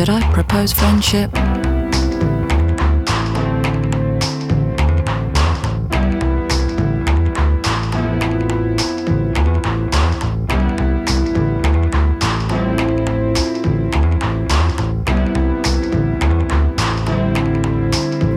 [0.00, 1.30] Should I propose friendship?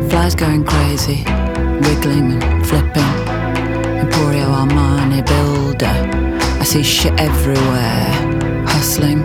[0.10, 1.24] Flies going crazy,
[1.80, 3.04] wiggling and flipping.
[4.04, 5.88] Emporio Armani builder.
[6.60, 8.12] I see shit everywhere.
[8.68, 9.24] Hustling,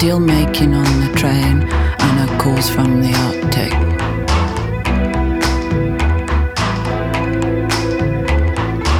[0.00, 1.62] deal making on the train.
[1.70, 3.72] I know calls from the Arctic.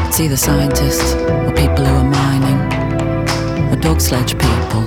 [0.09, 2.61] It's either scientists or people who are mining,
[3.73, 4.85] or dog sledge people.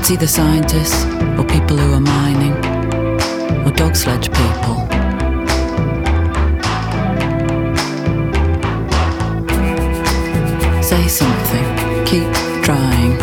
[0.00, 1.04] It's either scientists
[1.38, 2.56] or people who are mining,
[3.64, 5.07] or dog sledge people.
[10.98, 12.26] Say something, keep
[12.64, 13.16] trying.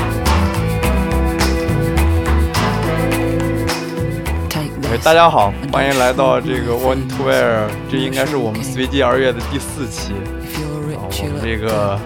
[5.04, 10.14] 大家好，欢迎来到这个 One to Wear，这应该是我们随机二月的第四期。
[10.14, 12.00] 啊我们这个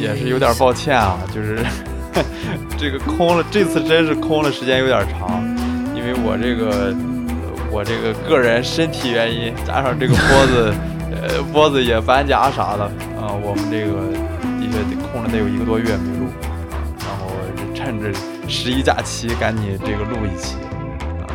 [0.00, 1.58] 也是有点抱歉啊，就是
[2.78, 5.42] 这个空了，这次真是空了时间有点长，
[5.92, 10.72] 因为我这个呃我这个个人身体原因，加上这个 波子，
[11.10, 12.84] 呃波子也搬家啥的，
[13.20, 14.17] 啊、我们这个的
[15.28, 16.26] 确得有一个多月没录，
[17.00, 17.26] 然后
[17.74, 18.10] 趁着
[18.48, 20.56] 十一假期赶紧这个录一期，
[21.20, 21.28] 啊、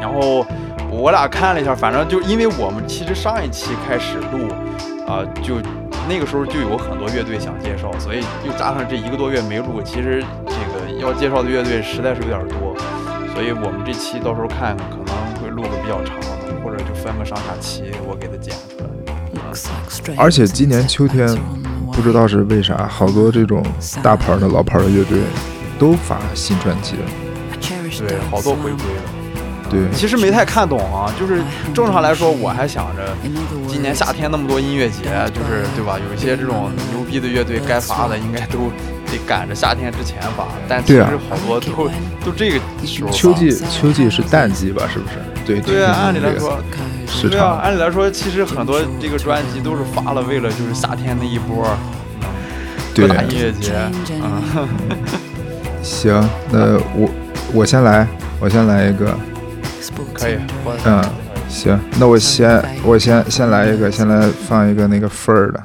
[0.00, 0.46] 然后
[0.88, 4.48] 我俩看了一下，反正就因为我们其实上一期开始录，
[5.08, 5.56] 啊、就
[6.08, 12.76] 那个时候就有很多乐队想介绍，所以又加上这一个多月没录，其实这个要介绍的乐队实在是有点多，
[13.34, 16.16] 所以我们这期到时候看可能会录个比较长，
[16.62, 18.88] 或者就分个上下期，我给它剪出来。
[20.16, 21.26] 而且今年秋天
[21.98, 23.60] 不知道是为啥，好多这种
[24.00, 25.18] 大牌的老牌的乐队
[25.80, 27.02] 都发新专辑了。
[28.06, 29.02] 对，好多回归了。
[29.68, 31.42] 对，其实没太看懂啊，就是
[31.74, 33.02] 正常来说，我还想着
[33.66, 35.98] 今年夏天那么多音乐节，就是对吧？
[35.98, 38.70] 有一些这种牛逼的乐队该发的应该都
[39.10, 41.90] 得赶着夏天之前发，但其实好多都
[42.24, 44.88] 都这个时候发秋季秋季是淡季吧？
[44.90, 45.16] 是不是？
[45.44, 46.62] 对对啊，按理来这个
[47.08, 51.66] 说，goes 市对啊，按理来说，其实很多这个专辑都是发了，为了就是夏天那一波
[52.94, 53.08] 对。
[53.08, 53.72] 各大音乐节。
[54.22, 54.68] 嗯，
[55.82, 57.08] 行，那我
[57.54, 58.06] 我先来，
[58.38, 59.16] 我先来一个。
[60.12, 60.36] 可以
[60.84, 61.02] 嗯，
[61.48, 65.62] 行，那我先我先先来一个，先来放一个那个份儿的。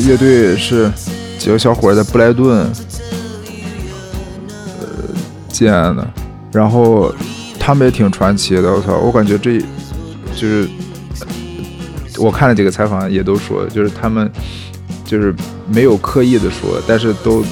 [0.00, 0.90] 乐队是
[1.38, 2.70] 几个小伙在布莱顿
[4.80, 4.86] 呃
[5.48, 6.06] 建的，
[6.52, 7.14] 然后
[7.58, 8.72] 他们也挺传奇的。
[8.72, 9.58] 我操，我感觉这
[10.34, 10.68] 就是
[12.18, 14.30] 我看了几个采访，也都说，就是他们
[15.04, 15.34] 就是
[15.68, 17.44] 没有刻意的说，但是都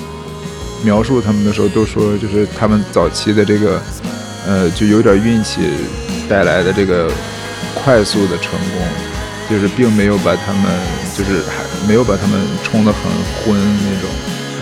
[0.82, 3.81] 描述他们的时候都说，就是他们早期的这个
[4.46, 5.61] 呃，就有点运气
[6.29, 7.11] 带来的这个
[7.75, 8.87] 快速的成功，
[9.49, 10.62] 就是并没有把他们
[11.17, 11.43] 就是
[11.87, 13.03] 没有把他们冲得很
[13.45, 14.11] 昏那种，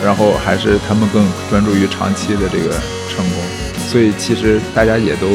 [0.05, 2.71] 然后还是他们更专注于长期的这个
[3.09, 3.43] 成功，
[3.89, 5.27] 所以其实大家也都。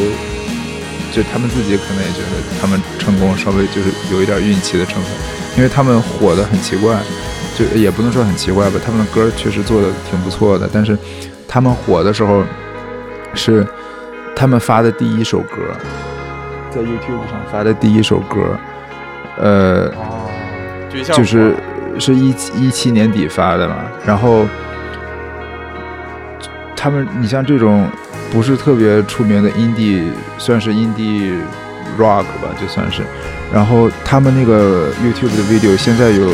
[1.09, 5.11] 就他们自己可能也觉得他们成功稍微就是有一点运气的成分，
[5.55, 6.95] 因为他们火的很奇怪，
[7.57, 10.95] 就也不能说很奇怪吧，他们的歌确实做的挺不错的，但是
[11.47, 12.43] 他们火的时候
[13.33, 13.65] 是
[14.35, 15.55] 他们发的第一首歌，
[16.69, 18.59] 在 YouTube 上发的第一首歌，
[19.37, 19.89] 呃，
[21.13, 21.55] 就是
[21.99, 24.45] 是一一七年底发的嘛，然后
[26.75, 27.89] 他们，你像这种
[28.31, 30.03] 不是特别出名的 indie，
[30.37, 31.33] 算是 indie
[31.97, 33.01] rock 吧，就算是，
[33.51, 36.29] 然后他们那个 YouTube 的 video 现在有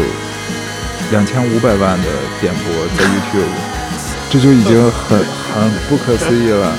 [1.11, 2.07] 两千五百万的
[2.41, 3.47] 点播在 YouTube，
[4.29, 6.73] 这就已经很很不可思议了。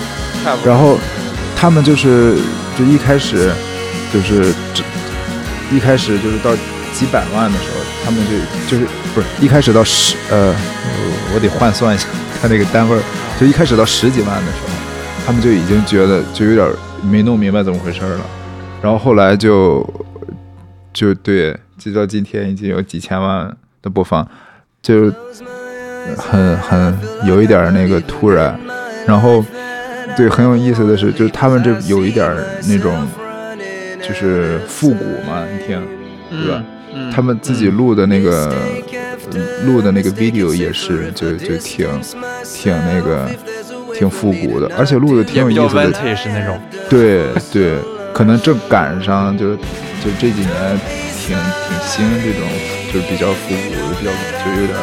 [0.64, 0.98] 然后
[1.56, 2.36] 他们就是
[2.78, 3.50] 就一开始
[4.12, 4.84] 就是这
[5.74, 6.50] 一开始就是到
[6.94, 8.32] 几百万的时候，他们就
[8.70, 10.54] 就是不是一开始到十呃，
[11.34, 12.06] 我得换算一下
[12.40, 12.98] 他那个单位，
[13.38, 14.68] 就一开始到十几万的时候，
[15.26, 16.66] 他们就已经觉得就有点
[17.02, 18.20] 没弄明白怎么回事儿了，
[18.80, 19.84] 然后后来就
[20.92, 24.26] 就对，直到今天已经有几千万的播放，
[24.80, 25.12] 就
[26.16, 28.58] 很很有一点那个突然，
[29.06, 29.44] 然后。
[30.16, 32.24] 对，很有意思的是，就是他们这有一点
[32.68, 33.04] 那种，
[34.00, 35.82] 就是复古嘛，你听，
[36.30, 36.62] 对吧？
[37.14, 38.54] 他们自己录的那个
[39.32, 41.88] 呃录的那个 video 也是，就就挺
[42.42, 43.28] 挺那个
[43.94, 45.92] 挺复古的，而且录的挺有意思的。
[45.92, 46.60] vintage 那种。
[46.88, 47.78] 对对，
[48.12, 50.80] 可能正赶上就是就这几年
[51.16, 52.46] 挺挺兴这种，
[52.92, 54.10] 就是比较复古，比较
[54.44, 54.78] 就有点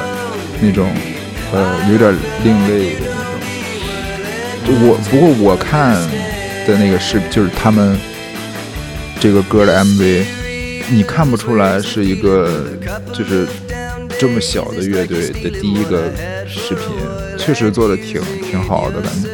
[0.62, 0.90] 那种
[1.54, 2.14] 呃有点
[2.44, 3.32] 另类的那种。
[4.66, 5.96] 就我不过我看
[6.68, 7.98] 的那个是就是他们
[9.20, 10.24] 这个歌的 MV，
[10.92, 12.66] 你看不出来是一个
[13.14, 13.48] 就是
[14.20, 16.12] 这么小的乐队的第一个
[16.46, 16.86] 视频，
[17.38, 19.30] 确实做的挺挺好的感觉。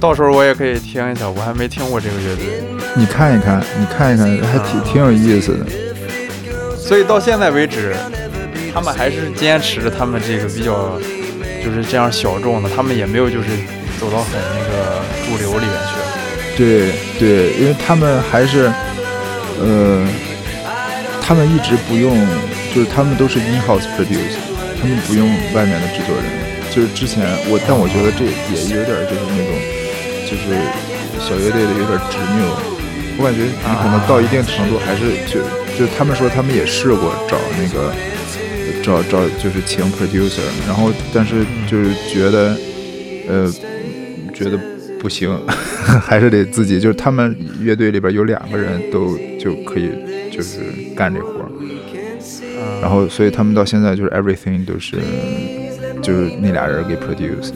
[0.00, 2.64] 到时候我也可以听一下，我还没听过这个乐队，
[2.94, 5.66] 你看一看，你看一看，还挺挺有意思的。
[6.78, 7.94] 所以到现在为止，
[8.72, 10.98] 他们还是坚持着他们这个比较
[11.62, 13.48] 就是这样小众的，他们也没有就是
[14.00, 16.56] 走到很那个主流里面去。
[16.56, 18.72] 对对，因为他们还是，
[19.60, 20.06] 呃，
[21.26, 22.16] 他们一直不用，
[22.72, 24.38] 就是他们都是 in-house produce，
[24.80, 26.24] 他们不用外面的制作人。
[26.70, 29.50] 就是之前我，但我觉得这也有点就是那种，
[30.22, 30.54] 就是
[31.18, 32.54] 小乐队的有点执拗。
[33.18, 35.42] 我感觉你可能到一定程度还是就
[35.76, 37.92] 就他们说他们也试过找那个
[38.84, 42.56] 找找就是请 producer，然后但是就是觉得
[43.26, 43.52] 呃
[44.32, 44.56] 觉得
[45.00, 45.36] 不行，
[46.06, 49.90] 还是得自己就是他们乐队里边有两个人都就可以
[50.36, 50.60] 就是
[50.94, 54.98] 干这活儿，嗯，然后所以他们到现在就是 everything 都是
[56.02, 57.52] 就是那俩人给 produce。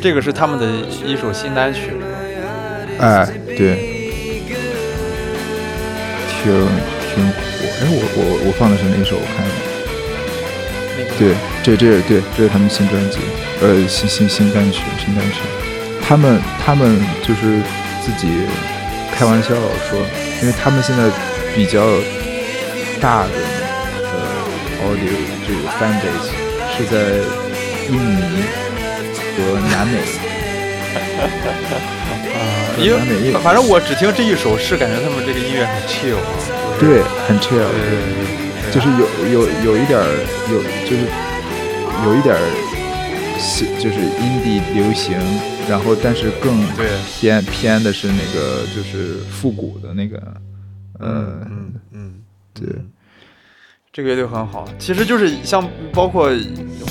[0.00, 0.66] 这个是他们的
[1.06, 1.92] 一首新单曲，
[2.98, 3.76] 哎，对，
[6.28, 6.52] 挺
[7.06, 7.38] 挺火。
[7.78, 9.14] 哎，我我我放的是哪首？
[9.16, 9.54] 我看一下。
[10.98, 13.18] 那个对，这这对这是他们新专辑，
[13.60, 15.38] 呃，新新新单曲，新单曲。
[16.02, 17.62] 他们他们就是
[18.04, 18.26] 自己
[19.14, 19.48] 开玩笑
[19.88, 19.98] 说，
[20.40, 21.10] 因为他们现在
[21.54, 21.80] 比较
[23.00, 23.30] 大的
[24.02, 24.12] 呃
[24.82, 25.14] audio
[25.46, 26.30] 这个 fan base
[26.74, 26.94] 是在
[27.88, 28.20] 印尼
[29.36, 29.94] 和南美。
[32.32, 32.40] 啊，
[32.78, 32.98] 因为
[33.42, 36.18] 反正我只听这一首，是感觉他们这个音乐很 chill
[36.80, 40.04] 对，很 chill，对就是有有有一点儿
[40.50, 41.06] 有就是
[42.04, 42.40] 有一点儿
[43.38, 45.16] 是就是 indie 流行，
[45.68, 46.88] 然后但是更对。
[47.06, 50.16] 偏偏的是那个就是复古的那个，
[50.98, 52.14] 呃，嗯嗯，
[52.52, 52.66] 对，
[53.92, 56.30] 这个乐队很好，其实就是像包括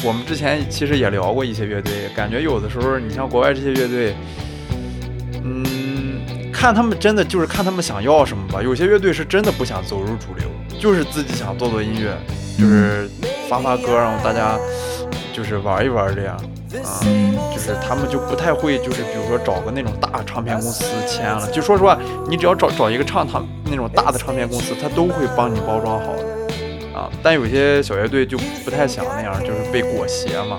[0.04, 4.16] 我们之前其实也聊过一些乐队，感觉有的时候你像国外这些乐队，
[5.44, 5.66] 嗯，
[6.54, 8.64] 看他们真的就是看他们想要什么吧。
[8.64, 10.48] 有些乐队是真的不想走入主流，
[10.80, 12.18] 就是自己想做做音乐，
[12.58, 13.10] 就是
[13.50, 14.58] 发发歌，然后大家
[15.34, 16.40] 就是玩一玩这样
[16.80, 17.00] 啊。
[17.04, 21.98] 嗯就是他们就不太会，就是比如说找个那种大唱片公司签了，就说实话，
[22.28, 26.24] 你只要找找一个唱他那种大的唱片公司，他都会帮你包装好的。
[26.98, 27.10] 啊。
[27.22, 30.56] 但有些小乐队就不太想那样，就是被裹挟嘛，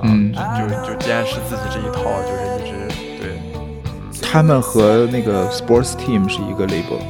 [0.00, 0.32] 啊，嗯。
[0.32, 2.74] 就就坚持自己这一套，就是一直
[3.20, 7.00] 对，他们和那个 Sports Team 是一个 label，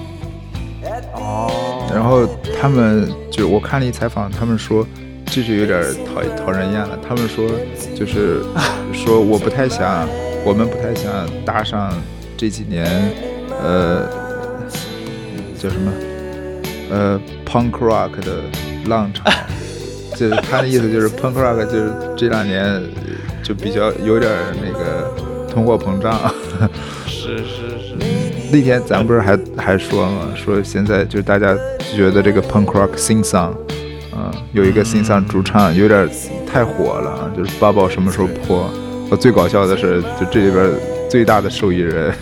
[1.15, 1.51] 哦。
[1.93, 2.27] 然后
[2.61, 4.87] 他们就我看了一采访，他们说
[5.35, 6.97] 这就有点讨讨人厌了。
[7.07, 7.45] 他们说
[7.93, 8.41] 就是
[8.95, 10.09] 说我不太想，
[10.45, 11.11] 我们不太想
[11.45, 11.93] 搭上
[12.37, 12.87] 这几年
[13.61, 14.09] 呃
[15.59, 15.93] 叫什么
[16.88, 18.43] 呃 punk rock 的
[18.87, 19.25] 浪潮。
[20.14, 22.83] 就是他的意思就是 punk rock 就是这两年呃
[23.43, 24.31] 就比较有点
[24.62, 25.12] 那个
[25.53, 26.33] 通货膨胀。
[27.09, 27.45] 是是
[27.83, 27.97] 是，
[28.53, 31.57] 那天咱不是还还说嘛，说现在就是大家
[31.97, 33.53] 觉得这个 punk rock sing song，
[34.16, 36.09] 嗯、有一个新上主唱有点
[36.47, 38.71] 太火了，就是 bubble 什么时候破？
[39.11, 40.71] 我最搞笑的是，就这里边
[41.11, 42.14] 最大的受益人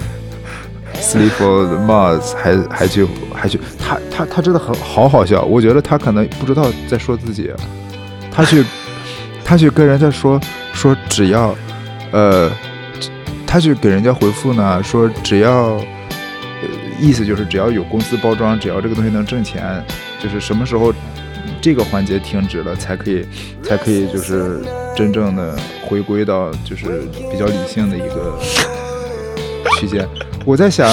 [1.01, 7.51] Sleaford Mods 还还去还去，他他他真的很好好笑，我觉得他可能不知道在说自己，
[8.31, 8.65] 他去
[9.45, 10.41] 他去跟人家说
[10.73, 11.55] 说只要
[12.11, 12.51] 呃。
[13.45, 15.85] 他去给人家回复呢，说只要，呃，
[16.99, 19.85] 意思就是只要有公司包装，只要这个东西能挣钱，
[20.19, 20.91] 就是什么时候
[21.63, 23.25] 这个环节停止了，才可以，
[23.63, 24.61] 才可以就是
[24.97, 25.55] 真正的
[25.87, 28.37] 回归到就是比较理性的一个
[29.79, 30.05] 区间。
[30.45, 30.91] 我在想，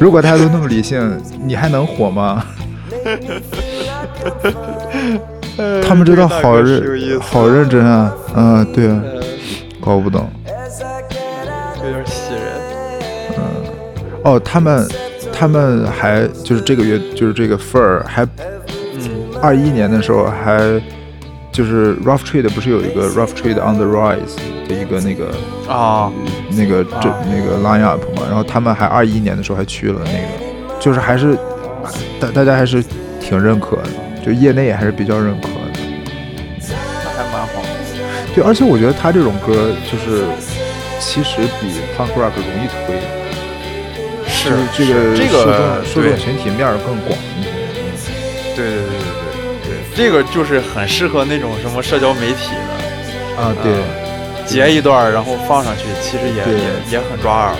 [0.00, 2.44] 如果大家都那么理性，你还能火吗？
[5.86, 9.00] 他们真的好认好认真啊，嗯，对啊，
[9.80, 10.28] 搞不懂。
[11.82, 12.42] 有点喜人。
[13.36, 13.40] 嗯
[14.24, 14.88] 哦，他们
[15.32, 18.28] 他们还就是这个月就是这个 Fur 还嗯
[19.42, 20.58] 二一年的时候还
[21.50, 24.36] 就是 Rough Trade 不是有一个 Rough Trade on the Rise
[24.68, 25.34] 的一个那个
[25.66, 26.12] 啊，
[26.50, 31.36] 那个这啊那个 line up 嘛，然后他们还二一年的时候还去了那个，就是还是
[32.20, 32.84] 大大家还是
[33.20, 33.88] 挺认可的，
[34.24, 35.54] 就业内还是比较认可的。
[36.68, 37.62] 那还蛮好。
[38.34, 40.24] 对，而且我觉得他这种歌就是
[41.00, 43.00] 其实比 punk rock 容易推，
[44.28, 47.59] 是就是这个这受众个受众群体面儿更广一些。
[50.00, 52.48] 这个就是很适合那种什么社交媒体
[53.36, 53.70] 的，啊，对。
[54.46, 57.54] 截一段然后放上去，其实也也也很抓耳。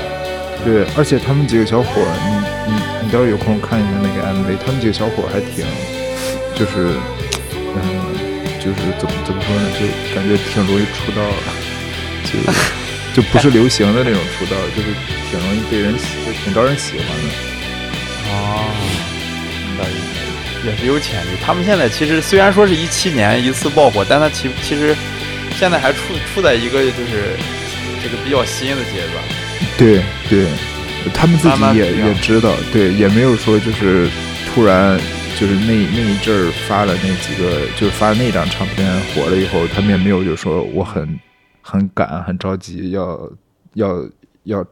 [0.64, 5.68] 对，而且他们几个小伙儿，你你你到时候有空看一下那个 MV，他们几个小伙儿还挺，
[6.56, 6.96] 就是，
[7.76, 7.84] 嗯，
[8.58, 9.84] 就是怎么怎么说呢，就
[10.16, 11.52] 感觉挺容易出道的，
[12.24, 12.40] 就
[13.20, 14.88] 就不是流行的那种出道，就是
[15.28, 17.28] 挺容易被人喜，就挺招人喜欢的。
[18.32, 18.64] 哦，
[19.76, 19.94] 可以，
[20.64, 21.28] 也是有潜力。
[21.42, 24.94] 他们现在其实虽然说是一七年一次爆火，但他其其实
[25.56, 25.98] 现在还处
[26.32, 27.36] 处在一个就是
[28.02, 29.24] 这个比较新的阶段。
[29.78, 30.46] 对对，
[31.14, 34.08] 他们自己也也知道，对，也没有说就是
[34.46, 34.98] 突然
[35.38, 41.18] 就是那那一阵儿发了那几个，就是发那张唱片火了以后，他们也没有就说我很
[41.62, 43.18] 很赶很着急要
[43.74, 44.04] 要
[44.44, 44.64] 要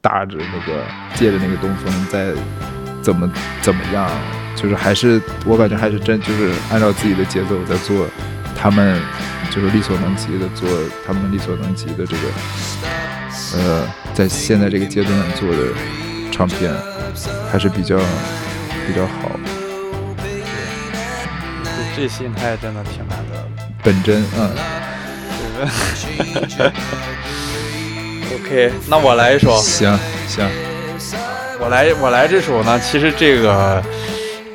[0.00, 0.84] 搭着那个
[1.14, 2.32] 借着那个东风再
[3.02, 3.28] 怎么
[3.60, 4.08] 怎么样，
[4.62, 8.06] 就是还是我感觉还是真就是按照自己的节奏在做，
[8.56, 9.00] 他们
[9.50, 10.68] 就是力所能及的做
[11.06, 12.22] 他们力所能及的这个。
[13.54, 15.58] 呃，在现在这个阶段做的
[16.30, 16.72] 唱片
[17.50, 17.98] 还是比较
[18.86, 19.30] 比较好，
[21.62, 23.46] 这这心态真的挺难得的。
[23.82, 24.50] 本真，嗯，
[28.36, 29.54] OK，那我来一首。
[29.60, 30.48] 行行，
[31.60, 33.82] 我来，我来这首呢，其实这个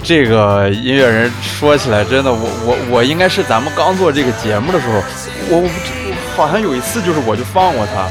[0.03, 5.03] 这个音乐人说起来，真的，我我我应该是咱们刚做这个节目的时候，
[5.49, 5.69] 我我
[6.35, 8.07] 好像有一次就是我就放过他，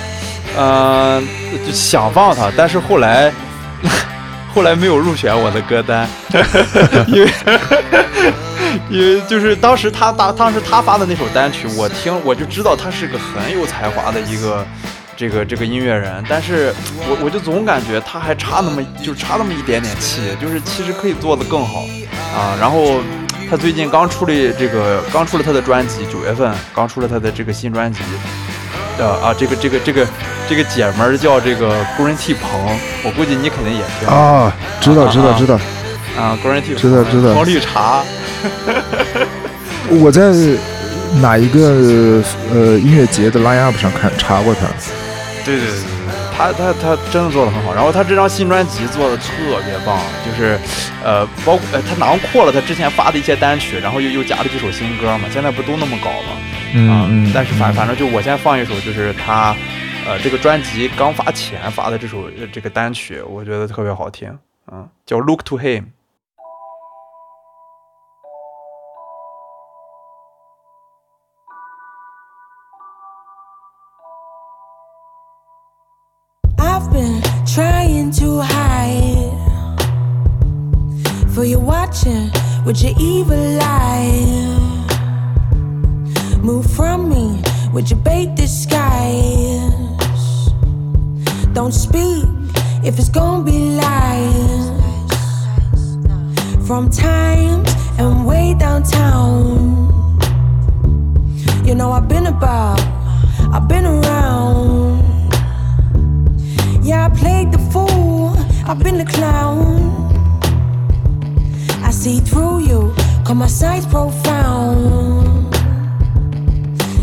[0.59, 1.27] 嗯、
[1.67, 3.33] 就想放他，但是后来
[4.55, 6.07] 后来没有入选我的歌单，
[7.09, 7.31] 因为
[8.91, 14.67] 因为就是当时他当当时他发的那首单曲，我听我就知道他是个很有才华的一个。
[15.17, 16.75] 这个这个音乐人，但是
[17.09, 21.85] 我我就总感觉他还差那么就差那么一点点气，就是其实可以做得更好
[22.35, 22.57] 啊。
[22.61, 23.01] 然后
[23.49, 28.01] 他最近刚出了这个刚出了他的专辑，九月份刚出了他的这个新专辑，
[28.99, 30.07] 呃啊这个这个这个
[30.49, 35.55] 这个姐们儿叫这个 Green Tea 鹏，我估计你肯定也听啊，知道知道知道，
[36.19, 38.03] 啊 Green Tea 知道知道黄绿茶，
[39.89, 40.31] 我在
[41.21, 44.67] 哪一个呃音乐节的 line up 上看查过他，
[45.47, 47.73] 对对对对对，他他他真的做的很好。
[47.73, 49.33] 然后他这张新专辑做的特
[49.65, 50.59] 别棒，就是，
[51.05, 55.29] 呃，包括呃他囊括了他之前发的一些单曲，然后又又加了几首新歌嘛。
[55.33, 56.93] 现在不都那么搞吗？
[56.93, 59.57] 啊，嗯但是反反正就我先放一首，就是他，
[60.07, 64.37] 呃，这个专辑刚发前发的这首这个单曲，我觉得特别好听，
[64.71, 65.85] 嗯，叫 Look to Him。
[82.67, 84.27] With your evil eye.
[86.43, 87.41] Move from me
[87.73, 89.71] with your bait disguise.
[91.53, 92.25] Don't speak
[92.83, 94.71] if it's gonna be lies.
[96.67, 99.87] From times and way downtown.
[101.65, 102.81] You know I've been about,
[103.55, 105.05] I've been around.
[106.83, 110.06] Yeah, I played the fool, I've been the clown.
[112.07, 112.95] See through you,
[113.25, 115.53] cause my sight's profound.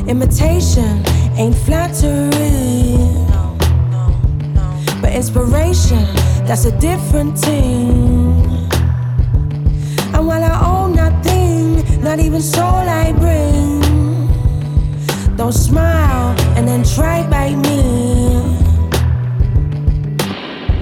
[0.07, 1.03] Imitation
[1.35, 3.27] ain't flattering,
[5.01, 6.05] but inspiration,
[6.47, 8.47] that's a different thing.
[10.13, 13.81] And while I own nothing, not even soul I bring.
[15.35, 18.37] Don't smile and then try bite me.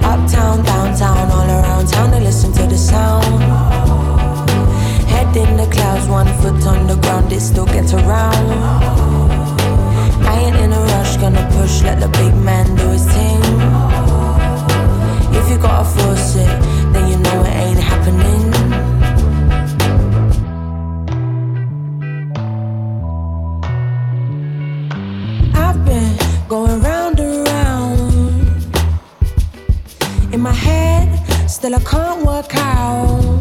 [0.03, 4.10] Uptown, downtown, all around town, they listen to the sound.
[5.21, 8.47] Head in the clouds, one foot on the ground, it still gets around.
[10.31, 13.41] I ain't in a rush, gonna push, let the big man do his thing.
[15.37, 16.51] If you gotta force it,
[16.91, 18.53] then you know it ain't happening.
[25.53, 28.73] I've been going round and round
[30.33, 31.07] in my head,
[31.47, 33.40] still I can't work out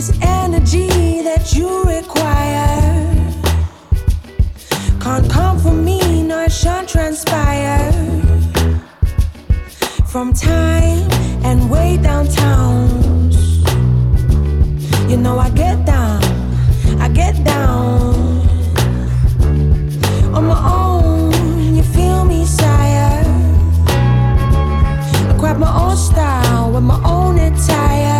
[0.00, 2.80] this energy that you require.
[4.98, 7.92] Can't come from me, no, it shan't transpire.
[10.06, 11.06] From time
[11.44, 12.88] and way downtown,
[15.10, 16.22] you know I get down,
[16.98, 18.14] I get down
[20.34, 21.74] on my own.
[21.76, 23.22] You feel me, sire?
[25.30, 28.19] I grab my own style with my own attire.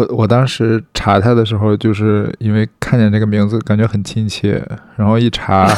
[0.00, 4.62] 我我当时查他的时候，就是因为看见这个名字感觉很亲切，
[4.96, 5.68] 然后一查，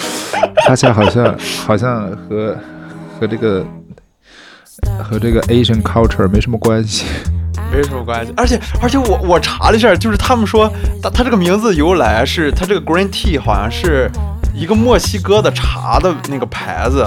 [0.66, 1.36] 发现好像
[1.66, 2.56] 好像和
[3.18, 3.66] 和这个
[5.04, 7.04] 和这个 Asian culture 没什么关系。
[7.70, 8.32] 没什么关系。
[8.36, 14.10] 而且而且我我查了一下，就是他们说他他这个名字由来是他这个 green tea 好像是
[14.54, 17.04] 一个墨西哥的茶的那个牌子。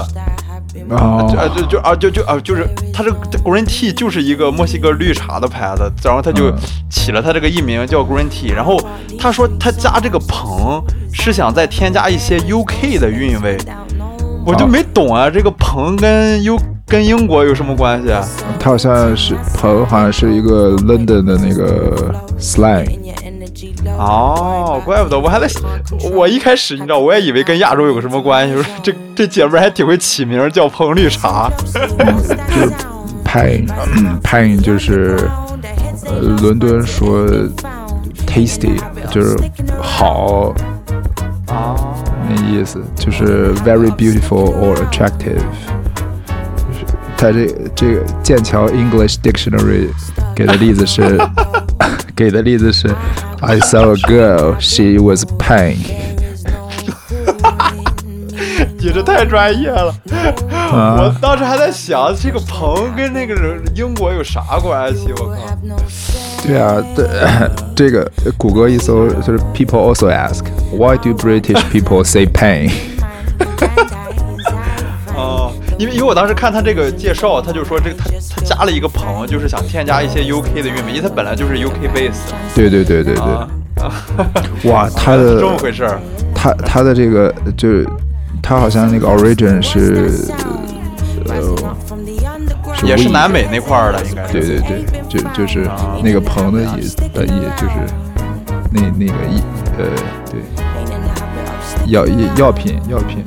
[0.90, 6.54] 哦就啊就就啊就就啊就是它这个 green tea 就是一个墨西哥绿茶的牌子，然后他就嗯
[6.90, 8.52] 起了他这个艺名叫 green tea。
[8.54, 8.78] 然后
[9.18, 13.56] 他说他加这个硼是想再添加一些 UK 的韵味，
[14.44, 16.56] 我就哦没懂啊，这个硼跟 U
[16.86, 18.26] 跟英国有什么关系啊？
[18.58, 22.86] 他好像是朋好像是一个 London 的那个 slang，
[23.86, 25.48] 哦，怪不得我还在，
[26.12, 32.74] 我一开始你知道，我也以为跟亚洲有个什么关系，说这这姐们还挺会起名，叫硼绿茶就是。
[33.32, 33.64] pine
[34.24, 35.16] pine 就是
[36.04, 37.28] 呃伦敦说
[38.26, 38.76] tasty
[39.08, 39.36] 就是
[39.80, 40.52] 好
[41.46, 41.76] 啊，
[42.28, 45.44] 那意思，就是 very beautiful or attractive。
[46.56, 46.84] 就是
[47.16, 47.46] 它这
[47.76, 49.90] 这个剑桥 English Dictionary
[50.34, 51.16] 给的例子是，
[52.19, 52.87] 给的例子是，
[53.41, 55.77] I saw a girl, she was paying。
[58.77, 59.93] 你这太专业了。
[60.71, 65.11] 我啊，当时还在想，这个彭跟那个人英国有啥关系？
[65.17, 65.35] 我靠！
[66.45, 67.09] 对啊，这
[67.75, 72.69] 这个谷歌一搜就是 People also ask why do British people say pain？
[75.80, 78.04] 哦，因为因为我当时看他这个介绍，他就说这个他
[78.36, 82.18] 他加了一个棚，就是想添加一些 UK 的韵味，因为他本来就是 UK base
[82.54, 83.48] 对对对对对，啊。
[84.70, 85.98] 哇，他的这么回事儿。
[86.34, 87.88] 他他的这个就是
[88.42, 90.12] 他好像那个 origin 是
[91.28, 91.40] 呃
[92.74, 94.32] 是也是南美那块儿的，应该是。
[94.32, 95.96] 对对对，就就是啊。
[96.04, 96.80] 那个棚的意
[97.14, 97.74] 的意就是
[98.70, 99.42] 那那个意
[99.78, 99.86] 呃
[100.30, 100.40] 对。
[101.86, 103.24] 药药药品药品，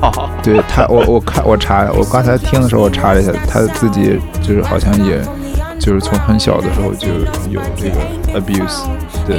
[0.42, 5.20] 对他我我看我查我刚才听的时候我查了一下，他自己就是好像也
[5.78, 7.08] 就是从很小的时候就
[7.50, 8.84] 有这个 abuse
[9.26, 9.36] 的，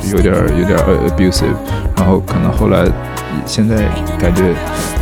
[0.00, 1.54] 就是有点有点 abusive，
[1.96, 2.84] 然后可能后来
[3.46, 3.76] 现在
[4.18, 4.54] 感觉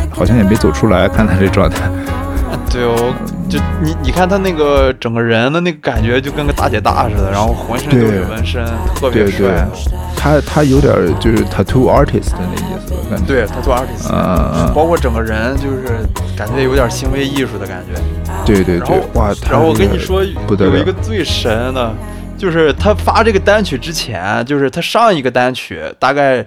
[0.09, 1.89] 好像也没走出来，看他这状态。
[2.71, 3.13] 对哦，
[3.49, 8.65] 就你你看他那个整个人的那个感觉，就跟个大姐大似的，然后浑身都对是纹身，
[8.95, 9.67] 特别对对帅。，
[10.19, 13.25] 他他有点就是 tattoo artist 的那意思，我感觉。
[13.25, 16.05] 对，他做 artist，嗯嗯包括整个人就是
[16.35, 18.01] 感觉有点行为艺术的感觉。
[18.45, 19.33] 对对对，哇！
[19.49, 21.93] 然后我跟你说，有一个最神的，
[22.37, 26.45] 就是他发这个单曲之前，就是他上一个单曲大概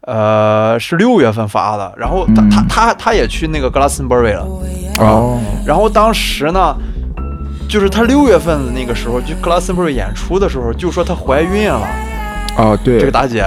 [0.00, 4.44] 呃是六月份发的，然后他、他嗯他他也去那个 Glastonbury 了，
[4.98, 6.74] 哦，然后当时呢。
[7.68, 11.88] 就是他六月份的那个时候，就 Glastonbury 演出的时候，就说她怀孕了，
[12.56, 13.40] 哦，对，这个大姐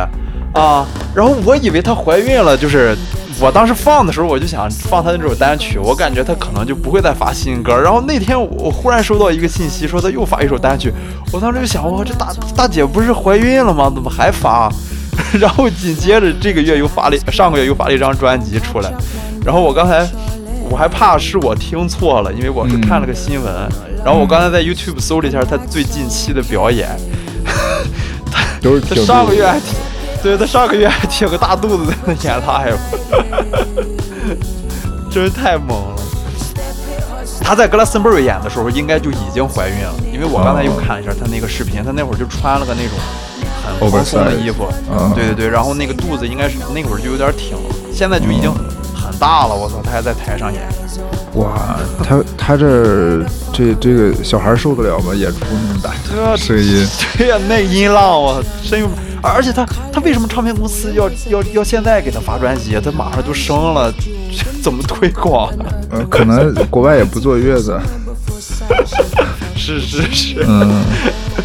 [0.54, 2.98] 啊，然后我以为她怀孕了，就是
[3.40, 7.80] 我当时放的时候，我就想放她的这首单曲，我感觉她可能就不会再发新歌。
[7.80, 10.92] 然后那天我忽然收到一个信息，说她又发一首单曲，
[11.32, 13.92] 我当时就想，哇，这大大姐不是怀孕了吗？
[13.94, 14.72] 怎么还发？
[15.40, 18.92] 然后紧接着这个月又发了，上个月又发了一张专辑出来，
[19.46, 20.08] 然后我刚才。
[20.68, 23.54] 我还怕是我听错了，因为我是看了个新闻，
[24.04, 26.90] 然后我刚才在 YouTube 搜了一下她最近期的表演，
[27.46, 27.54] 他
[28.66, 29.76] 都是挺上个月还挺，
[30.24, 32.78] 对他上个月还挺个大肚子在那演 live，
[35.12, 35.96] 真是太猛了。
[37.42, 42.98] 他在格拉森贝尔演的时候，应该就已经怀孕了，因为我刚才又看了一下他那个视频，他那会儿就穿了个那种
[43.64, 45.14] 很蓬松的衣服，嗯。
[45.14, 48.52] 对对对，然后那个肚子应该是那会儿就有点挺了，现在就已经
[48.96, 50.64] 很大了，我操，他还在台上演，
[51.36, 55.14] 哇，他他这这这个小孩受得了吗？
[55.14, 58.88] 演出那么大声音，对呀、那音浪我声音，
[59.22, 62.82] 而且他他为什么唱片公司要要要现在给他发专辑啊？
[62.84, 63.94] 他马上就生了，
[64.64, 65.66] 怎么推广啊？
[65.92, 67.78] 呃，可能国外也不坐月子，
[69.58, 70.84] 是是是，嗯，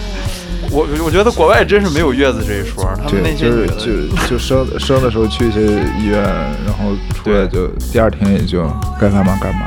[0.70, 5.61] 我我觉得国外真是没有月子这一说，他们对，那些就是就就生生的时候去一些
[5.98, 6.22] 医院，
[6.64, 8.62] 然后出来就第二天也就
[9.00, 9.66] 该干嘛干嘛，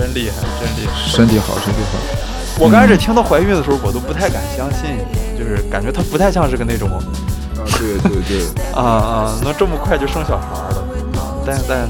[0.00, 1.06] 真厉害，真厉害。
[1.06, 1.98] 身体好，身体好，
[2.58, 4.96] 我刚开始听她怀孕的时候，我都不太敢相信，
[5.38, 7.00] 就是感觉她不太像是个那种啊，
[7.78, 10.82] 对对对， 啊啊能这么快就生小孩了
[11.20, 11.86] 啊，但但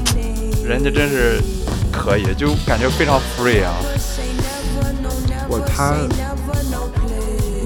[0.61, 1.41] 人家真是
[1.89, 3.71] 可以，就感觉非常 free 啊。
[5.47, 5.95] 我她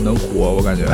[0.04, 0.86] 能活，我感觉，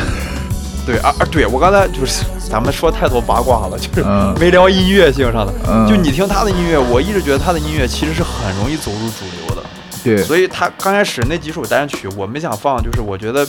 [0.85, 1.25] 对啊啊！
[1.31, 5.53] 对我刚才就是咱们说太多八卦了，就是嗯没聊音乐性上的。
[5.67, 9.63] 嗯就你听他的音乐，我一直觉得他的音乐其实是很容易走入主流的。
[10.03, 13.47] 对，所以他刚开始那几首单曲，我没想放，就是我觉得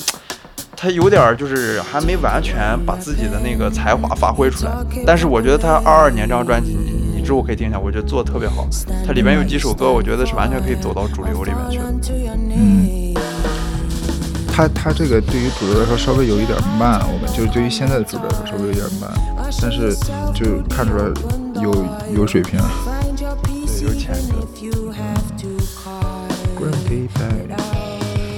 [0.77, 4.73] 他有点儿就是还没完全把自己的那个才华发挥出来。
[5.07, 8.67] 但是我觉得他二二年这张专辑，你你之后可以听一下，我觉得做的特别好。
[9.07, 11.85] 它里面有几首歌，我觉得是完全可以走到主流里面去的。
[12.55, 12.82] 嗯，
[14.53, 19.11] 他他这个对于主流来说稍微有一点慢，我们就是对于现在的主流来说稍微有点慢，
[19.63, 19.97] 但是
[20.35, 21.05] 就看出来
[21.63, 21.73] 有
[22.15, 22.61] 有水平。
[23.17, 24.33] 对，有潜质。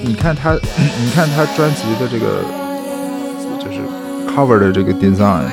[0.04, 2.42] 你看他，你看他专辑的这个
[3.58, 3.80] 就是
[4.30, 5.44] cover 的这个 design，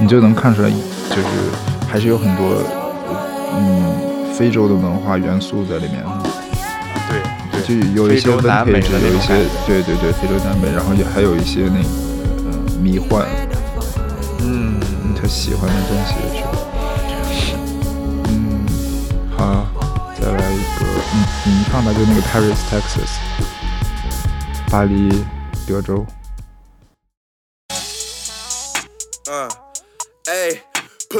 [0.00, 1.28] 你就能看出来，就是
[1.86, 2.62] 还是有很多
[3.54, 6.02] 嗯非洲的文化元素在里面。
[7.68, 9.28] 对就，有一些非洲南美 vintage，的那有一些
[9.66, 11.88] 对对对，非洲南美，然后也还有一些那个
[12.50, 13.26] 呃迷幻，
[14.40, 16.44] 嗯，嗯他喜欢的东西也是。
[18.30, 18.66] 嗯，
[19.36, 19.68] 好，
[20.18, 23.18] 再来一个，嗯，你放吧，就那个 Paris, Texas，
[24.70, 25.22] 巴黎，
[25.66, 26.06] 德州。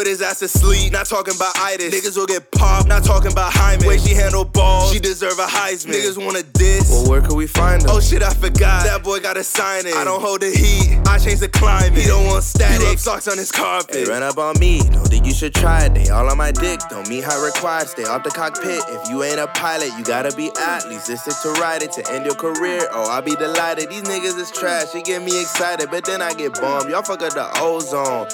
[0.08, 1.94] His ass to sleep, not talking about itis.
[1.94, 3.86] Niggas will get popped, not talking about Hyman.
[3.86, 5.92] Way she handle balls, she deserve a Heisman.
[5.92, 6.90] Niggas wanna diss.
[6.90, 7.90] Well, where could we find him?
[7.90, 8.84] Oh shit, I forgot.
[8.84, 9.94] That boy gotta sign it.
[9.94, 11.98] I don't hold the heat, I change the climate.
[11.98, 12.88] He don't want static.
[12.88, 13.94] He socks on his carpet.
[13.94, 15.94] Hey, run up on me, know that you should try it.
[15.94, 17.88] They all on my dick, don't mean high required.
[17.88, 18.82] Stay off the cockpit.
[18.88, 21.06] If you ain't a pilot, you gotta be athletes.
[21.06, 22.88] This is to ride it to end your career.
[22.92, 23.90] Oh, I'll be delighted.
[23.90, 26.90] These niggas is trash, it get me excited, but then I get bummed.
[26.90, 28.26] Y'all fuck up the ozone.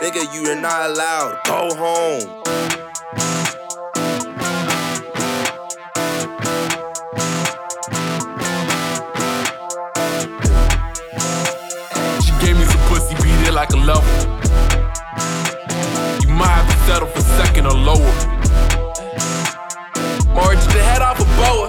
[0.00, 1.40] Nigga, you are not allowed.
[1.44, 2.20] Go home.
[12.22, 14.04] She gave me some pussy, beat it like a level.
[16.22, 17.98] You might have to settle for second or lower.
[20.32, 21.66] March the head off a boa.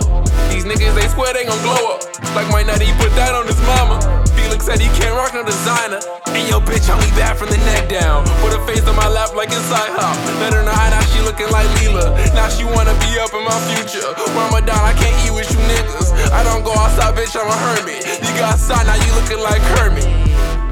[0.54, 2.04] These niggas, they swear they gon' glow up.
[2.36, 4.29] Like my nutty, put that on his mama.
[4.60, 6.00] Said he can't rock no designer.
[6.36, 8.24] And yo, bitch, only bad from the neck down.
[8.44, 10.16] Put her face on my lap like inside hop.
[10.40, 12.12] Let her know now she looking like Leela.
[12.36, 14.04] Now she wanna be up in my future.
[14.36, 16.12] Ramadan, I can't eat with you niggas.
[16.32, 18.04] I don't go outside, bitch, I'm a hermit.
[18.06, 20.06] You got outside, now you looking like Kermit.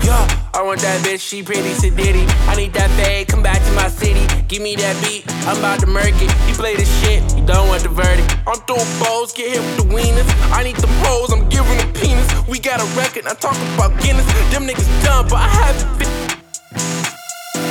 [0.04, 2.26] Yeah, I want that bitch, she pretty sedity.
[2.50, 4.26] I need that fade, come back to my city.
[4.48, 6.32] Give me that beat, I'm about to murk it.
[6.50, 8.26] He play this shit, he don't want the verdict.
[8.50, 10.26] I'm throwing balls, get hit with the wieners.
[10.50, 12.26] I need the hoes, I'm giving them penis.
[12.50, 14.26] We got a record, I talk about Guinness.
[14.50, 16.10] Them niggas dumb, but I haven't been.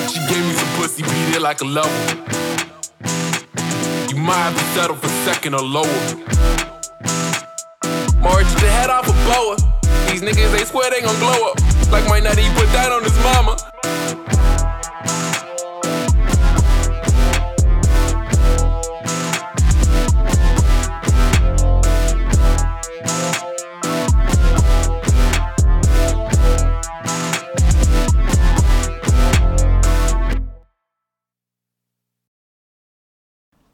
[0.07, 1.91] She gave me some pussy, beat it like a level.
[4.07, 6.01] You might have to settle for second or lower.
[8.23, 9.59] March the head off a boa.
[10.07, 11.76] These niggas, they swear they gon' glow up.
[11.91, 13.57] Like my nutty, he put that on his mama.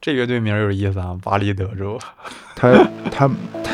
[0.00, 1.96] 这乐队名儿有意思啊，巴黎德州。
[2.56, 2.72] 他
[3.10, 3.30] 他
[3.62, 3.72] 他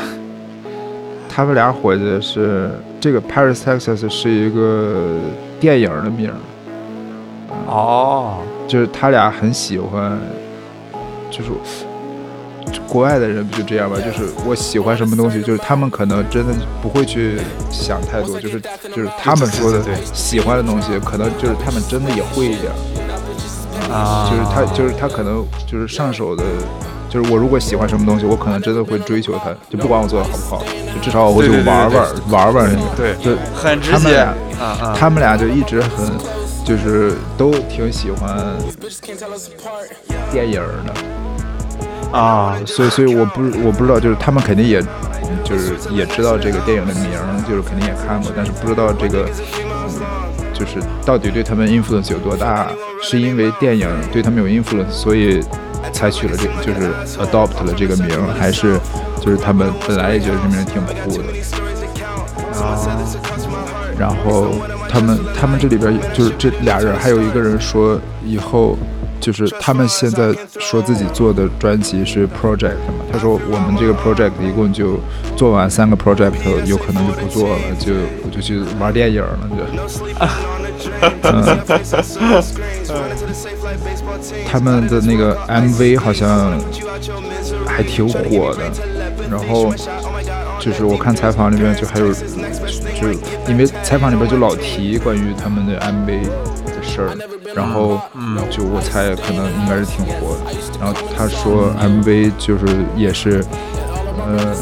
[1.27, 5.17] 他们俩伙计是这个 Paris Texas 是一个
[5.59, 6.35] 电影的名儿，
[7.67, 10.19] 哦，就是他俩很喜欢，
[11.31, 11.49] 就是
[12.87, 13.95] 国外的人不就这样吧？
[13.97, 17.37] 就是我喜欢什么东西，就是他们可能真的不会去
[17.71, 18.59] 想太多，就是
[18.93, 19.81] 就是他们说的
[20.13, 22.71] 喜欢的东西，可能就是他们真的也会一点。
[23.89, 26.43] 啊，就是他，就是他可能就是上手的，
[27.09, 32.95] 就是我如果喜欢什么东西，我可能真的会追求它，就不管我做的好不好，就至少我会去对对对玩玩玩玩那个。
[32.95, 34.25] 对就很直接他们俩，
[34.59, 36.07] 啊啊，他们俩就一直很，
[36.63, 38.55] 就是都挺喜欢
[40.31, 44.81] 电影的，啊，所以所以我不我不知道，就是他们肯定也，
[45.43, 47.09] 就是也知道这个电影的名，
[47.49, 49.25] 就是肯定也看过，但是不知道这个。
[49.25, 50.01] 嗯
[50.51, 50.73] 就是
[51.05, 52.67] 到底对他们 influence 有多大？
[53.01, 55.41] 是因为电影对他们有 influence，所以
[55.91, 58.79] 采取了这，就是 adopt 了这个名，还是
[59.21, 61.23] 就是他们本来也觉得这名挺酷的？
[63.97, 64.47] 然后
[64.87, 68.77] 他们他们这里边就是这俩人，还有一个人说以后
[69.19, 74.97] 就是他们现在说自己做的专辑是 project 嘛，他说我们这个 project 一共就
[75.35, 76.31] 做完三个 project，
[76.65, 79.57] 有可能就不做了，就我就去玩电影了，就。
[80.19, 80.29] 嗯，
[84.47, 86.59] 他们的那个 MV 好像
[87.65, 88.63] 还挺火的，
[89.29, 89.73] 然后
[90.59, 93.11] 就是我看采访里面就还有，就
[93.47, 96.23] 因为采访里边就老提关于他们的 MV
[96.65, 97.17] 的事儿，
[97.53, 97.99] 然后
[98.49, 100.51] 就我猜可能应该是挺火的。
[100.79, 102.65] 然后他说 MV 就是
[102.95, 103.43] 也是，
[104.25, 104.55] 呃，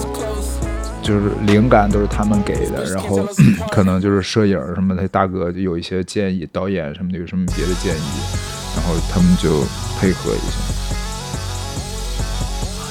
[1.07, 3.25] 就是灵感都是他们给的，然后
[3.71, 8.19] 可能就是摄影什么的，大哥就有一些建议，导演什么的有什么别的建议，
[8.75, 9.63] 然后他们就
[9.97, 10.57] 配合一下。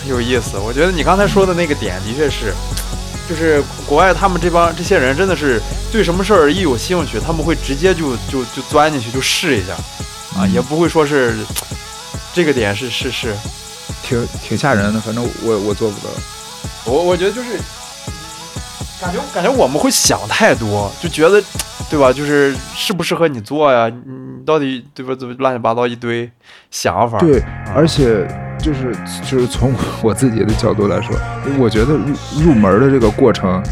[0.08, 0.56] 有意思。
[0.56, 2.54] 我觉得你刚才说的那个点的确是，
[3.28, 5.60] 就是国外他们这帮这些人真的是
[5.92, 9.74] 对什么事儿一有兴趣，他们会直接就就就钻进去就试一下，
[10.40, 11.34] 啊，嗯也不会说是
[12.32, 13.34] 这个点是是是，
[14.02, 16.10] 挺挺吓人的，反正我我做不到。
[16.86, 17.58] 我我觉得就是
[19.00, 21.42] 感觉感觉我们会想太多，就觉得
[21.90, 22.12] 对吧？
[22.12, 23.88] 就是适不适合你做呀？
[23.88, 25.14] 你你到底对吧？
[25.18, 26.30] 怎么乱七八糟一堆
[26.70, 27.18] 想法？
[27.18, 27.42] 对，
[27.74, 28.26] 而且
[28.58, 28.96] 就是
[29.28, 31.14] 就是从我自己的角度来说，
[31.58, 33.62] 我觉得入入门的这个过程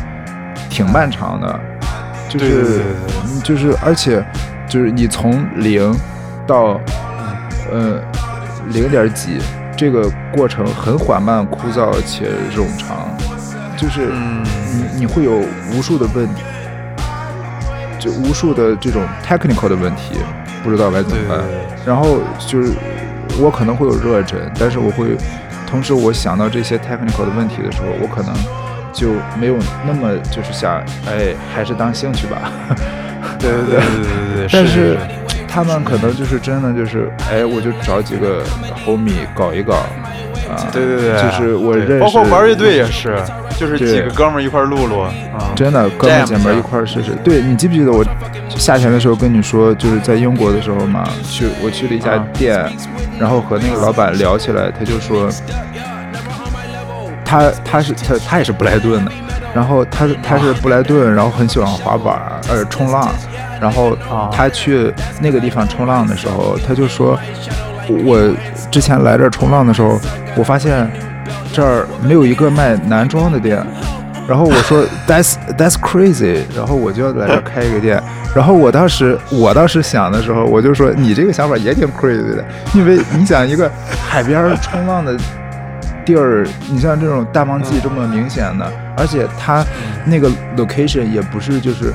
[0.68, 1.60] 挺漫长的，
[2.28, 2.84] 就是对对对对
[3.24, 4.24] 嗯就是而且
[4.68, 5.94] 就是你从零
[6.46, 6.80] 到
[7.72, 8.00] 呃
[8.68, 9.38] 零点几，
[9.76, 13.08] 这个过程很缓慢、枯燥且冗长，
[13.76, 14.42] 就是嗯，
[14.94, 16.42] 你你会有无数的问题，
[17.98, 20.14] 就无数的这种 technical 的问题，
[20.62, 21.40] 不知道该怎么办。
[21.84, 22.72] 然后就是
[23.38, 25.16] 我可能会有热忱，但是我会
[25.66, 28.32] 同时我想到这些 technical 的问题的时候，我可能
[28.92, 29.56] 就没有
[29.86, 32.52] 那么就是想，哎，还是当兴趣吧。
[33.38, 33.78] 对对对对
[34.36, 34.96] 对对， 但是
[35.48, 38.42] 他们可能就是真的就是，哎，我就找几个
[38.84, 39.86] homie 搞一搞，啊，
[40.72, 43.16] 对对对，就是我认识，包括玩乐队也是，
[43.58, 45.12] 就是几个哥们儿一块儿录录啊，
[45.54, 47.12] 真的哥们儿姐们儿一块儿试试。
[47.22, 48.04] 对你记不记得我
[48.48, 52.26] 夏天的时候跟你说，就是在英国的时候嘛，去我去了一家啊。
[52.32, 52.64] 店，
[53.18, 55.28] 然后和那个老板聊起来，他就说，
[57.24, 59.12] 他他是他他也是布莱顿的，
[59.54, 63.08] 然后他他是布莱顿，然后很喜欢滑板儿呃冲浪，
[63.60, 64.30] 然后啊。
[64.32, 67.18] 他去那个地方冲浪的时候，他就说，
[67.88, 68.34] 我
[68.70, 69.98] 之前来这儿冲浪的时候，
[70.36, 70.90] 我发现
[71.52, 73.64] 这儿没有一个卖男装的店。
[74.26, 78.02] 然后我说 That's That's crazy，然后我就要来这儿开一个店。
[78.34, 83.70] 然后我当时我当时想的时候，我就说你这个想法也挺 crazy 的，因为你想一个
[84.08, 85.14] 海边冲浪的
[86.06, 88.66] 地儿，你像这种大旺季这么明显的，
[88.96, 89.62] 而且它
[90.06, 91.92] 那个 location 也不是就是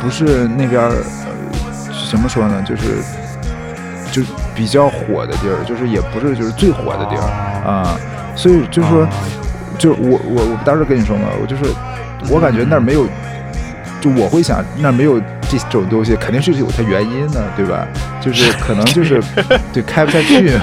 [0.00, 0.94] 不是那边呃
[2.08, 2.82] 怎么说呢，就是
[4.12, 7.22] 就是比较火的地儿，就是也不是就是最火的地儿
[7.66, 7.96] 啊，
[8.36, 9.06] 所以就是说。
[9.76, 11.64] 就是我我我当时跟你说嘛，我就是
[12.30, 13.04] 我感觉那儿没有，
[14.00, 15.18] 就我会想那儿没有
[15.50, 17.84] 这种东西，肯定是有它原因的，对吧？
[18.20, 19.20] 就是可能就是
[19.74, 20.56] 对开不下去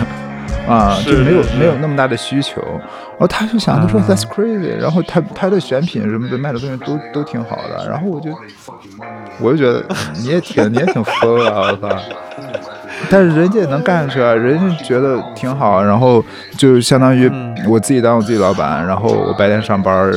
[0.65, 2.61] 啊，是就没有是没有那么大的需求。
[2.61, 8.31] 然后他就想，他说 That's crazy，然后他他的选品什么的卖的东西都都挺好的，然后我就
[9.41, 11.99] 我就觉得你也挺你也挺疯啊，我操！
[13.09, 16.23] 但是人家也能干下去啊，人家觉得挺好，然后
[16.57, 20.11] 就相当于嗯我自己当我自己老板，然后我白天上班，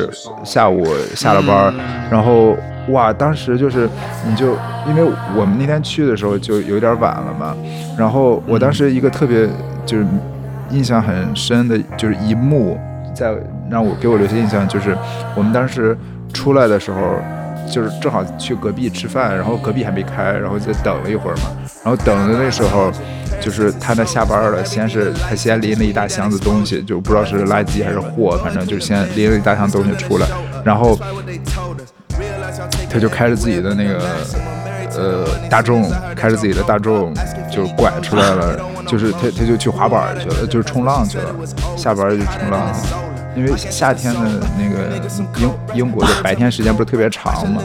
[0.44, 2.56] 下午下了班，嗯然后
[2.88, 3.88] 哇，当时就是
[4.28, 5.02] 你就因为
[5.34, 7.56] 我们那天去的时候就有点晚了嘛，
[7.98, 9.48] 然后我当时一个特别
[9.84, 10.06] 就是
[10.70, 12.78] 印象很深的就是一幕，
[13.14, 13.34] 在
[13.70, 14.96] 让我给我留下印象就是
[15.34, 15.96] 我们当时
[16.32, 17.00] 出来的时候。
[17.70, 21.42] 就是正好去隔壁吃饭，然后隔壁还没开，然后就等了一会儿嘛。
[21.84, 22.90] 然后等的那时候，
[23.40, 30.26] 就是他那下班了，先是他先拎了一大箱子东西，就不知道是垃圾还是货，反正就先拎了一大箱东西出来，
[30.64, 30.98] 然后
[32.88, 34.00] 他就开着自己的那个
[34.96, 37.12] 呃大众，开着自己的大众
[37.50, 41.34] 就拐出来了，就是他他就去滑板去了，就是冲浪去了，
[41.76, 42.72] 下班就冲浪。
[43.36, 44.20] 因为夏天的
[44.56, 44.90] 那个
[45.38, 47.62] 英英国的白天时间不是特别长嘛，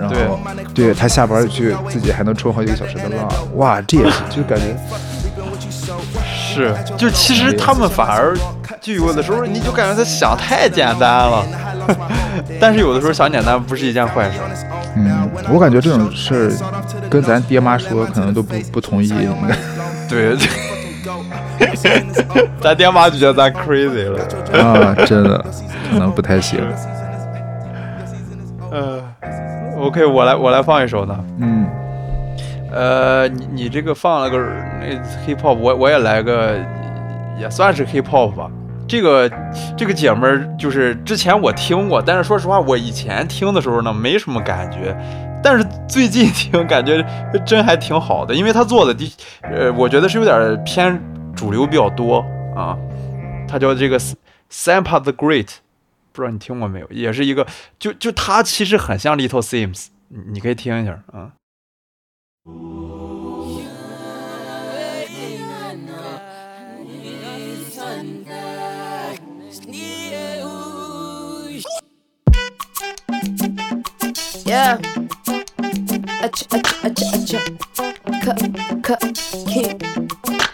[0.00, 0.40] 然后
[0.74, 0.94] 对。
[0.94, 4.74] 他下班去自己还能冲好几个小时的浪，哇，这也是就感觉
[6.24, 8.34] 是，就其实他们反而
[8.80, 11.44] 就有的时候你就感觉他想太简单了，
[12.58, 14.38] 但是有的时候想简单不是一件坏事。
[14.94, 16.50] 嗯，我感觉这种事儿
[17.10, 19.54] 跟咱爹妈说可能都不不同意，应该
[20.08, 20.34] 对，
[22.60, 24.20] 咱爹妈就觉得咱 crazy 了。
[24.60, 25.44] 啊，真的
[25.90, 26.60] 可能不太行。
[28.70, 29.00] 呃
[29.78, 31.18] ，OK，我来我来放一首呢。
[31.38, 31.66] 嗯
[32.72, 34.38] 呃，你你这个放了个
[34.80, 34.86] 那
[35.26, 36.56] hip hop，我我也来个，
[37.38, 38.50] 也算是 hip hop 吧。
[38.88, 39.30] 这个
[39.76, 44.94] 这个姐们儿就是之前我听过，但是说实话，我以前听的时候呢没什么感觉，
[45.42, 47.04] 但是最近听感觉
[47.46, 49.10] 真还挺好的，因为她做的的
[49.42, 51.00] 呃，我觉得是有点偏
[51.36, 52.24] 主流比较多
[52.56, 52.76] 啊。
[53.46, 54.00] 她叫这个
[54.50, 55.48] Sampa the Great，
[56.12, 56.88] 不知道你听过没有？
[56.90, 57.46] 也是一个，
[57.78, 61.32] 就就她其实很像 Little Sims，你你可以听一下啊。
[74.46, 74.78] Yeah.
[76.22, 77.40] Acha, acha, acha, acha.
[78.22, 78.38] Cut,
[78.80, 79.02] cut,
[79.44, 80.45] kick.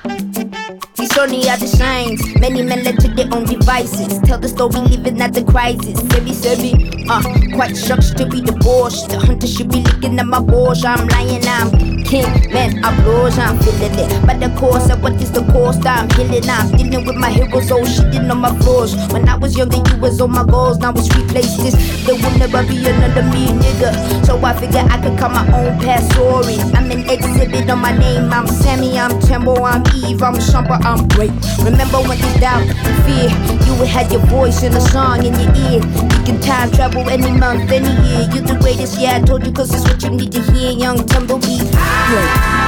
[0.73, 2.23] thank you these only are the signs.
[2.39, 4.21] Many men led to their own devices.
[4.21, 5.99] Tell the story, living at the crisis.
[5.99, 6.73] Sebi, sebi,
[7.11, 9.09] uh, quite shocked to be divorced.
[9.11, 10.85] The hunter should be looking at my balls.
[10.85, 12.31] I'm lying, I'm king.
[12.55, 14.15] Man, I'm blows, I'm feeling it.
[14.25, 15.85] But the course of what is the cost?
[15.85, 17.73] I'm healing, I'm dealing with my heroes.
[17.73, 18.95] Oh, shitting on my flaws.
[19.13, 20.79] When I was younger, you was on my goals.
[20.79, 21.75] Now it's replaced this.
[22.07, 23.91] There will never be another me, nigga.
[24.25, 26.63] So I figure I could cut my own past story.
[26.79, 28.33] I'm an exhibit on my name.
[28.33, 31.33] I'm Sammy, I'm Tembo, I'm Eve, I'm Shumper, I'm great.
[31.63, 32.67] Remember when you doubt,
[33.05, 33.29] fear,
[33.67, 35.81] you would have your voice in a song in your ear.
[35.81, 38.29] You can time travel any month, any year.
[38.33, 40.73] You're the greatest, yeah, I told you, cause it's what you need to hear.
[40.73, 41.71] Young Tumbleweed,
[42.09, 42.63] great.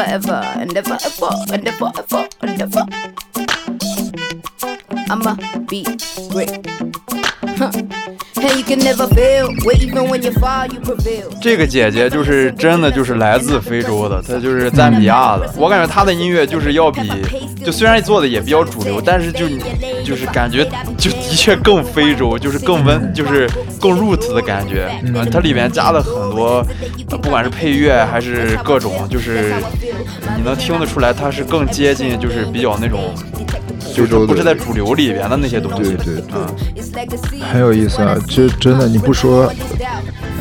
[0.00, 2.86] Never ever, and never ever, and never ever, and never.
[5.10, 5.36] I'ma
[5.66, 5.84] be
[6.30, 6.66] great.
[7.58, 7.72] Huh.
[8.42, 9.48] And you can never fail.
[9.64, 11.28] Where even when you fall, you prevail.
[11.42, 15.52] 这个姐姐就是真的就是来自非洲的，她就是赞比亚的。
[15.56, 17.02] 我感觉她的音乐就是要比，
[17.64, 19.46] 就虽然做的也比较主流，但是就
[20.02, 20.64] 就是感觉
[20.96, 23.46] 就的确更非洲，就是更温，就是
[23.78, 24.90] 更 roots 的感觉。
[25.04, 26.64] 嗯，它里面加了很多，
[27.10, 29.52] 呃不管是配乐还是各种，就是
[30.36, 33.12] 你能听得出来，它是更接近，就是比较那种，
[33.94, 35.96] 就是不是在主流里边的那些东西。
[35.96, 36.46] 对对对嗯，
[37.52, 38.16] 很有意思啊！
[38.28, 39.52] 这真的你不说，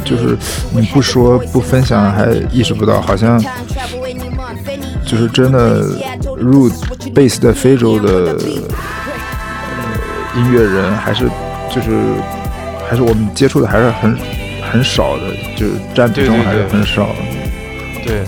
[0.06, 0.38] 就是
[0.72, 3.42] 你不说不分享还意识不到，好像
[5.06, 5.82] 就是真的
[6.38, 6.70] 入
[7.14, 8.38] base 在非洲的呃
[10.38, 11.30] 音乐人，还是
[11.70, 11.90] 就是
[12.90, 14.18] 还是我们接触的还是很
[14.72, 15.24] 很少的，
[15.56, 17.16] 就是占比重还是很少的。
[18.06, 18.24] 对，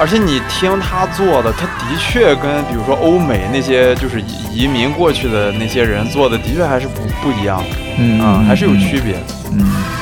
[0.00, 7.62] 而且你听他做的，他的确跟比如说欧美那些就是移移民过去的那些人做的，的确还是不不一样，
[7.98, 9.20] 嗯啊、还是有嗯区别的。
[9.52, 9.97] 嗯。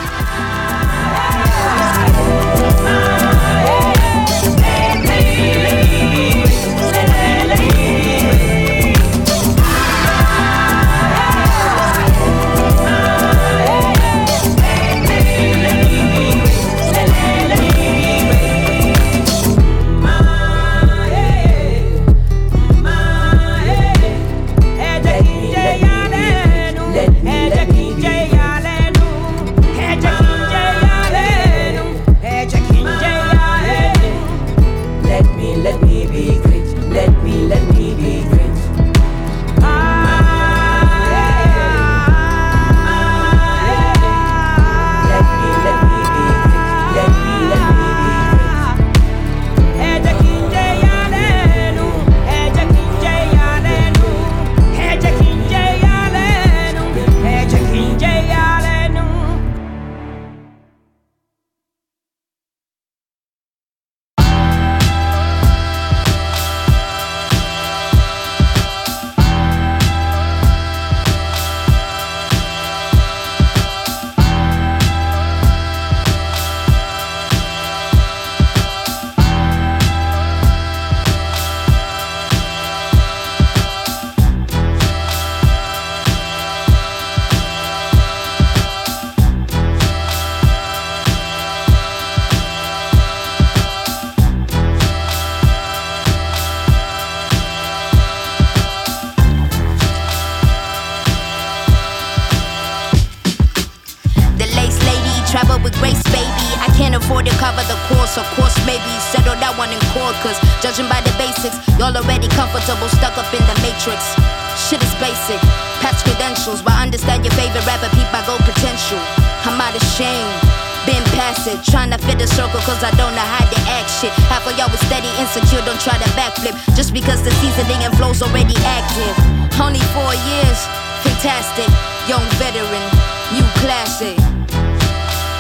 [122.37, 124.13] Trying to fit the circle cause I don't know how to act shit.
[124.29, 126.55] Half of y'all was steady, insecure, don't try to backflip.
[126.77, 129.15] Just because the seasoning and flow's already active.
[129.61, 130.59] Only four years,
[131.01, 131.69] fantastic.
[132.09, 132.85] Young veteran,
[133.33, 134.17] new classic.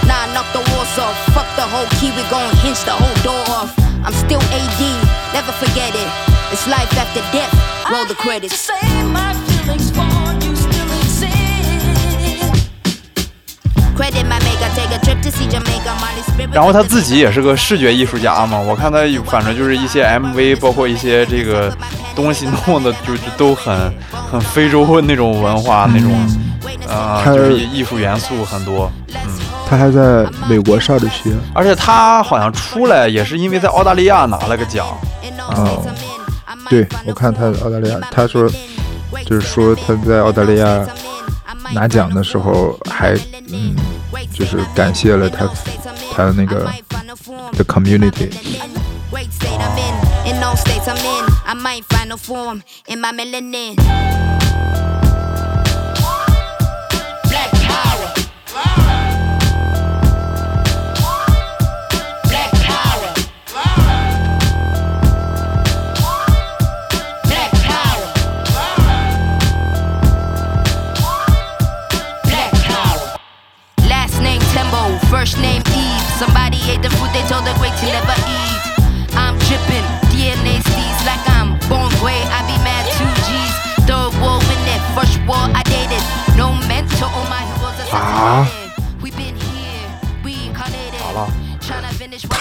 [0.09, 1.17] Nah, knock the walls off.
[1.35, 3.73] Fuck the whole key, we gon' hinge the whole door off.
[4.07, 4.83] I'm still AD,
[5.35, 6.09] never forget it.
[6.53, 7.53] It's life after death.
[7.91, 8.71] Roll the credits.
[16.53, 21.75] 然后他自己也是个视觉艺术家嘛，我看他有反正就是一些 MV，包括一些这个
[22.15, 23.93] 东西弄的，就是都很
[24.31, 26.13] 很非洲那种文化那种，
[26.89, 28.91] 呃，他就是艺术元素很多。
[29.09, 29.31] 嗯。
[29.69, 34.87] 他还在美国上的学，而且他好像出来也是因为在澳大利亚拿了个奖，
[35.49, 35.85] 哦，
[36.71, 38.49] 对我看他澳大利亚，他说
[39.27, 40.87] 就是说他在澳大利亚
[41.73, 43.15] 拿奖的时候还
[43.49, 43.75] 嗯，
[44.33, 45.49] 就是感谢了他
[46.15, 46.71] 他的那个
[47.53, 48.31] the community。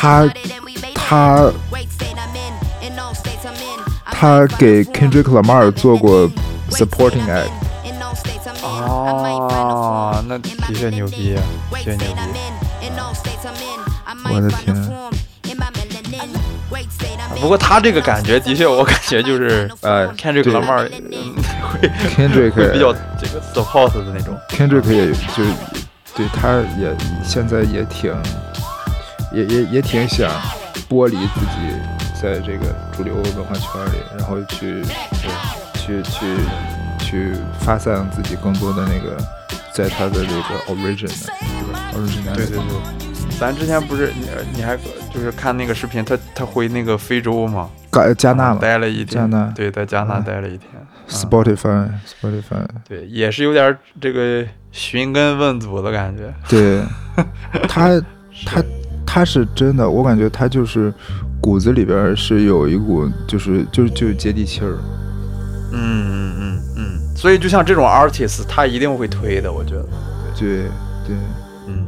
[0.05, 0.29] 他.
[0.93, 1.51] 他.
[4.11, 6.29] 他给 Kendrick Lamar 做过
[6.69, 7.49] supporting act，
[8.63, 12.15] 哦，那的确牛逼，的确牛逼。
[14.31, 14.73] 我的天！
[17.41, 24.35] 不过他这个感觉的确，我感觉就是呃，Kendrick Lamar 嗯会 Kendrick 会比较这个 support 的那种。
[24.49, 25.43] Kendrick 也就
[26.15, 28.15] 对他也现在也挺
[29.35, 30.31] 也也也挺想
[30.89, 34.81] 剥离自己在这个主流文化圈里，然后去
[35.73, 36.37] 去去
[36.99, 39.17] 去发散自己更多的那个
[39.73, 44.77] 在他的这个 origin 对吧？origin 对对对，咱之前不是你你还
[45.13, 50.69] 就是看那个视频，他他回那个非洲嘛，加加纳嘛待了一天，加纳对，在加纳嗯待了一天。
[50.73, 56.33] 嗯，Spotify Spotify 对，也是有点这个寻根问祖的感觉。
[56.47, 56.81] 对
[57.67, 57.89] 他，
[58.45, 58.63] 他
[59.15, 60.93] 他是真的，我感觉他就是
[61.39, 64.77] 骨子里边是有一股就是就就接地气儿。
[65.71, 69.85] 嗯嗯嗯嗯，所以就像这种 artist，他一定会推的，我觉得。
[70.37, 70.63] 对
[71.07, 71.15] 对，
[71.65, 71.85] 嗯，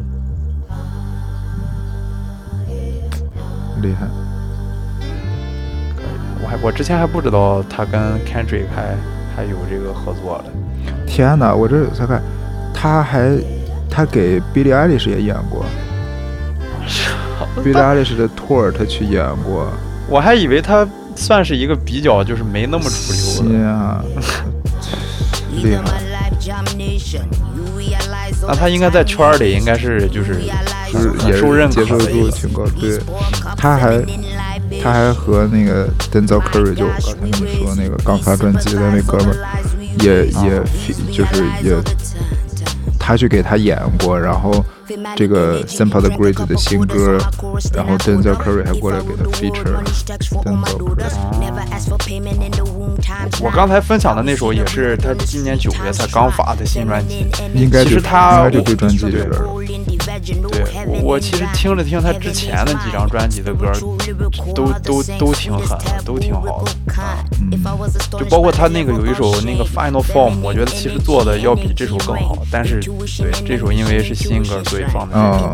[3.82, 4.08] 厉害。
[6.42, 8.96] 我还我之前还不知道他跟 Kendrick 还
[9.36, 10.54] 还有这个合作的。
[11.06, 12.24] 天哪，我这才看，
[12.74, 13.38] 他还
[13.90, 15.66] 他给 Billie Eilish 也演过
[17.64, 19.68] ，Billie Eilish 的 tour 他去演过。
[20.10, 24.04] 我还以为他算是一个比较就是没那么主流的。
[25.56, 25.84] 厉害！
[28.48, 30.40] 那他应该在圈里应该是就是
[30.92, 31.98] 就是也受认可接受。
[31.98, 33.00] 度挺高，对，
[33.58, 34.02] 他还
[34.82, 39.36] 他还和那个 Denzel Curry 就我刚才跟你说那个刚发专辑的那哥们儿，
[40.00, 40.64] 也也
[41.12, 41.76] 就是也
[43.08, 44.66] 他去给他演过，然后
[45.16, 47.18] 这个 Simple the Great 的新歌，
[47.74, 49.64] 然后 Denzel Curry 还过来给他 feature
[50.44, 50.76] Denzel Curry，
[53.42, 57.26] 我刚才分享的那首也是他今年九月才刚发的新专辑。
[57.54, 59.48] 应该就其实他应该就对专辑有点儿
[60.20, 63.72] 对我我其实听了听他之前的几张专辑的歌，
[64.56, 67.52] 都都都挺狠的，都挺好的啊、嗯。
[68.12, 75.54] 就包括他那个有一首那个 Final Form，我觉得其实做的要比这首更好，但是对这首因为是新歌，所以放的。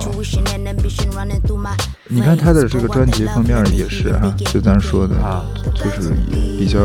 [2.08, 5.44] 你看他的这个专辑封面也是哈、就咱说的，啊
[5.74, 6.14] 就是
[6.58, 6.80] 比较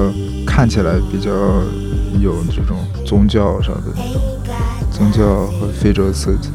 [0.47, 1.31] 看起来比较
[2.21, 4.23] 有这种宗教上的那种
[4.91, 6.49] 宗教和非洲色彩。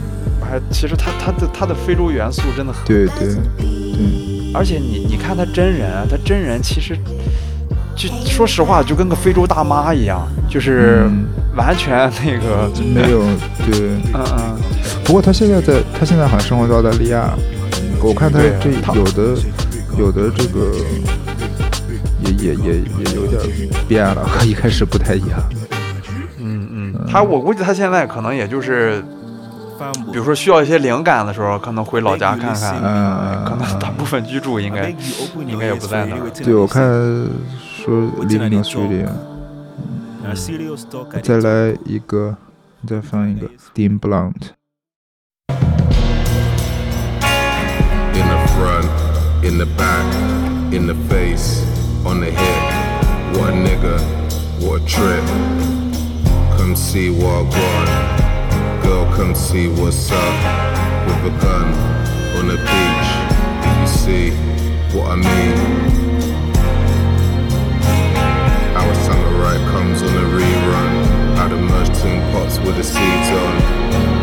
[0.54, 6.95] 还其实他他的他的非洲元素真的很，对对对，而且你你看他真人，他真人其实
[7.95, 11.26] 就说实话就跟个非洲大妈一样，就是嗯
[11.56, 13.24] 完全那个没有
[13.66, 13.97] 对。
[14.14, 14.56] 嗯嗯。
[15.04, 17.34] 不过他现在在，他现在好像生活在澳大利亚。
[17.99, 19.36] 我看他对这他有的
[19.97, 20.76] 有的这个
[22.26, 23.41] 也也也也有点
[23.88, 25.41] 变了，和一开始不太一样。
[26.38, 29.01] 嗯嗯，他我估计他现在可能也就是，
[30.11, 32.80] 比如说需要一些灵感的时候，可能回老家看看。
[32.84, 34.89] 嗯可能大部分居住应该
[35.47, 36.30] 应该也不在那儿。
[36.43, 37.93] 对，我看说
[38.28, 39.09] Living in Australia。
[41.21, 42.36] 再来一个，
[42.88, 44.53] 再放一个 Dean Blunt。
[48.13, 48.88] In the front,
[49.43, 50.05] in the back,
[50.71, 51.65] in the face,
[52.05, 52.74] on the hip.
[53.34, 53.99] What nigga,
[54.61, 55.24] what trip.
[56.57, 58.12] Come see what want.
[58.94, 60.36] Girl, come see what's up.
[61.08, 61.68] With a gun
[62.38, 63.10] on the beach.
[63.80, 64.30] You see
[64.94, 65.58] what I mean.
[68.78, 68.94] Our
[69.41, 70.91] right comes on a rerun.
[71.41, 73.56] I'd merged tin pots with the seeds on.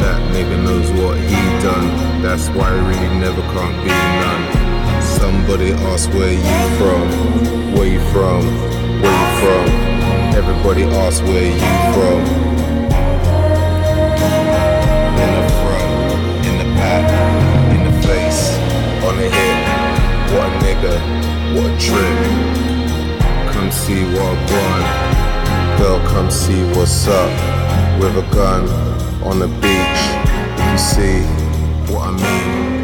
[0.03, 2.23] That nigga knows what he done.
[2.23, 3.91] That's why really never can't be
[4.23, 5.03] none.
[5.03, 8.43] Somebody ask where you from, where you from,
[9.03, 9.67] where you from.
[10.41, 12.50] Everybody ask where you from.
[17.75, 18.59] In the face,
[19.05, 19.59] on the hip.
[20.33, 20.95] What a nigga,
[21.55, 22.17] what a trip.
[23.53, 24.85] Come see what want.
[25.79, 27.31] Girl, come see what's up.
[28.01, 28.69] With a gun
[29.23, 30.03] on the beach.
[30.71, 31.23] You see
[31.93, 32.80] what I mean.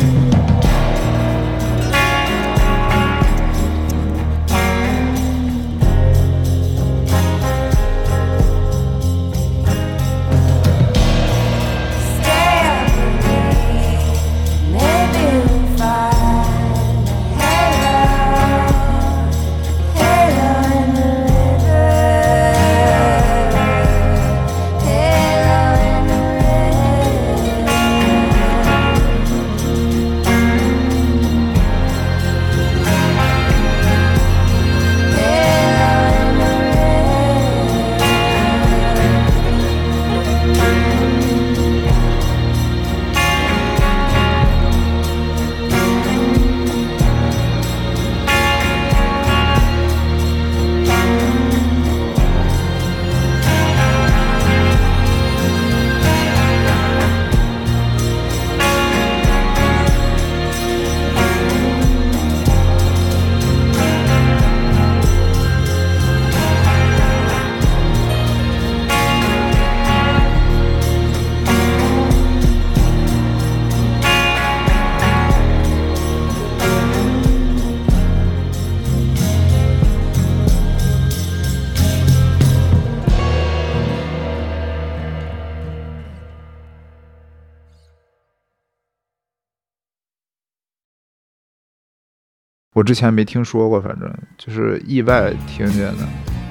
[92.77, 96.07] 我之前没听说过，反正就是意外听见的。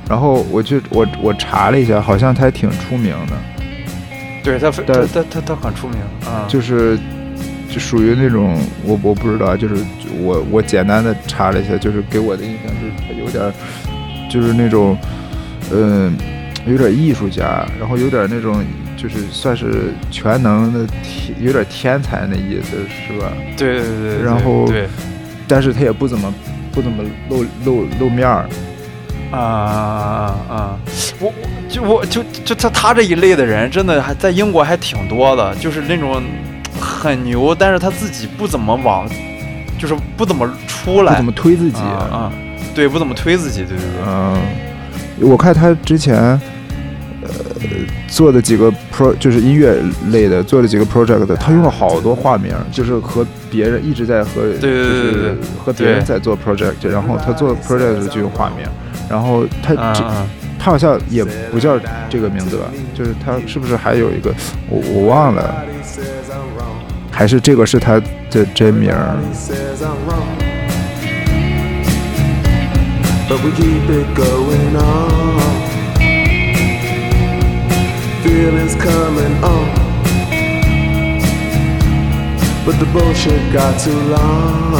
[0.09, 3.35] 然后我就我我查了一下，好像他还挺出名的，
[4.43, 6.97] 对他他他他他很出名啊，就是
[7.69, 9.75] 就属于那种我我不知道，就是
[10.19, 13.53] 我我简单的查了一下，就是给我的印象就是他有点儿
[14.27, 14.97] 就是那种
[15.71, 16.17] 嗯、
[16.65, 18.63] 有点艺术家，然后有点那种
[18.97, 23.31] 就是算是全能的天，有点天才那意思是吧？
[23.55, 24.87] 对对对对，然后对
[25.47, 26.33] 但是他也不怎么
[26.71, 28.49] 不怎么露露露面儿，
[29.31, 30.77] 啊啊！
[31.19, 31.33] 我我
[31.69, 36.21] 就我就就他他这一类的人，真的还在英国还挺多的，就是那种
[36.79, 39.07] 很牛，但是他自己不怎么往，
[39.77, 41.79] 就是不怎么出来，不怎么推自己。
[41.79, 42.31] 啊啊，
[42.73, 44.41] 对，不怎么推自己，对对对，嗯，
[45.21, 46.41] 我看他之前呃
[48.07, 49.75] 做的几个 pro 就是音乐
[50.11, 58.67] 类的，做了几个 project，他用了好多化名，就是和别人一直在和对对对对就是和别人在做 project，然后他做 project 就用化名，
[59.09, 60.03] 然后他这
[60.57, 62.63] 他好像也不叫这个名字吧，
[62.93, 64.33] 就是他是不是还有一个
[64.69, 65.63] 我我忘了，
[67.11, 68.01] 还是这个是他
[68.31, 68.91] 的真名.
[73.27, 75.44] But we keep it going on.
[78.25, 79.75] Feelings coming on.
[82.65, 84.73] But the bullshit got too long.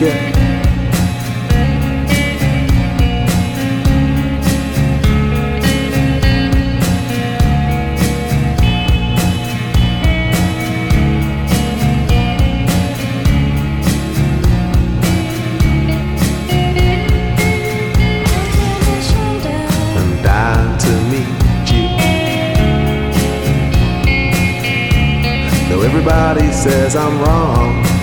[0.00, 0.37] Yeah.
[26.08, 27.97] Everybody says I'm wrong.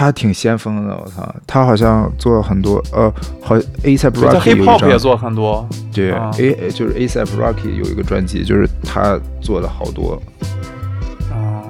[0.00, 1.34] 他挺先锋的，我操！
[1.46, 3.66] 他好像做了很多，呃，好他
[4.08, 10.18] Rocky 有一张也做很多，对啊，A 就是 A$AP Rocky 有一个专辑，就是他做了好多，
[11.30, 11.60] 啊，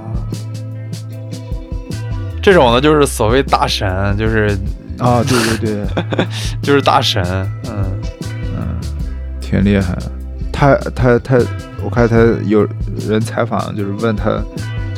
[2.41, 4.57] 这种的就是所谓大神，就是
[5.01, 5.87] 啊，对对对，
[6.63, 7.25] 就是大神，
[7.69, 8.01] 嗯。
[8.57, 8.79] 嗯，
[9.41, 9.99] 挺厉害。
[10.53, 11.37] 他他他，
[11.83, 12.17] 我看他
[12.47, 12.65] 有
[13.09, 14.41] 人采访，就是问他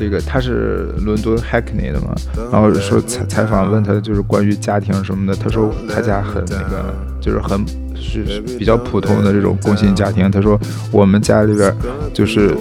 [0.02, 2.12] 这个他是伦敦 Hackney 的嘛，
[2.50, 10.28] 然后说采采访问他就是关于家庭什么的，他说他家很那个，就是很是比较普通的这种工薪家庭。
[10.28, 10.58] 他说
[10.90, 11.72] 我们家里边
[12.12, 12.52] 就是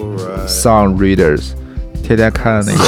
[0.46, 1.54] song readers，
[2.04, 2.84] 天天看那个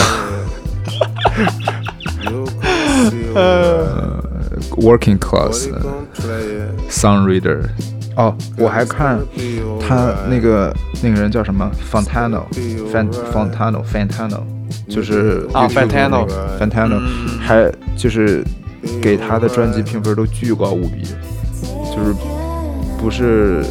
[3.34, 4.22] 呃
[4.78, 5.68] working class
[6.91, 7.64] song reader。
[8.16, 9.20] 哦，我还看
[9.80, 14.41] 他那个那个人叫什么？Fontano，Fan Fontano Fantano，
[14.88, 17.39] 就是啊嗯。
[17.39, 18.43] 还就是
[19.01, 21.03] 给他的专辑评分都巨高无比，
[21.91, 22.14] 就是
[22.99, 23.64] 不是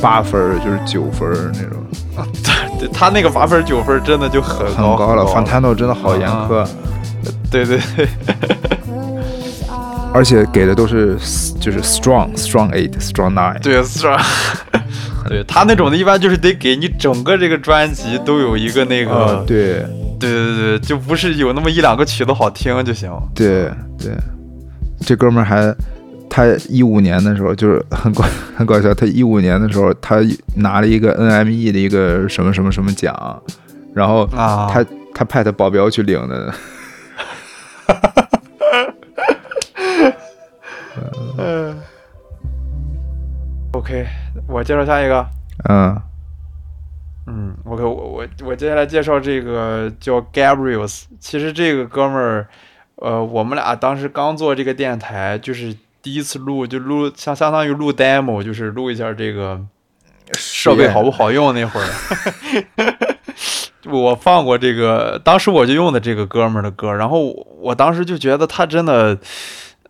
[0.00, 1.78] 八分儿就是九分儿那种，
[2.16, 5.24] 啊他他那个八分九分真的就很很高高了。
[5.24, 6.58] Fantano 真的好严苛。
[6.58, 6.68] 啊，
[7.50, 8.08] 对对对，
[10.12, 11.16] 而且给的都是
[11.60, 14.20] 就是 strong strong eight strong nine，对，strong？
[15.28, 19.84] 对他那种的，一般就是得给你整个这个专辑都有一个那个，啊对。
[20.18, 23.10] 对对对，就不是有那么一两个曲子好听就行。
[23.34, 24.12] 对对，
[25.00, 25.74] 这哥们儿还
[26.28, 28.22] 他一五年的时候就是很搞
[28.54, 30.16] 很搞笑，他一五年的时候他
[30.56, 33.42] 拿了一个 NME 的一个什么什么什么奖，
[33.94, 34.68] 然后啊。
[34.70, 34.84] 他、
[35.14, 36.52] 他派他保镖去领的，
[41.40, 41.80] 嗯
[43.72, 44.06] ，OK，
[44.46, 45.26] 我介绍下一个。
[45.68, 46.00] 嗯
[47.26, 51.04] 嗯，OK，我我我接下来介绍这个叫 Gabriels。
[51.18, 52.48] 其实这个哥们儿，
[52.96, 59.60] 呃，我们俩当时刚做这个电台，就是第一次录，就录相相当于录 demo，就是录一下这个
[60.32, 61.86] 设备好不好用那会儿。
[63.90, 69.16] 我放过这个，当时我就用的这个哥们儿的歌，然后我我当时就觉得他真的，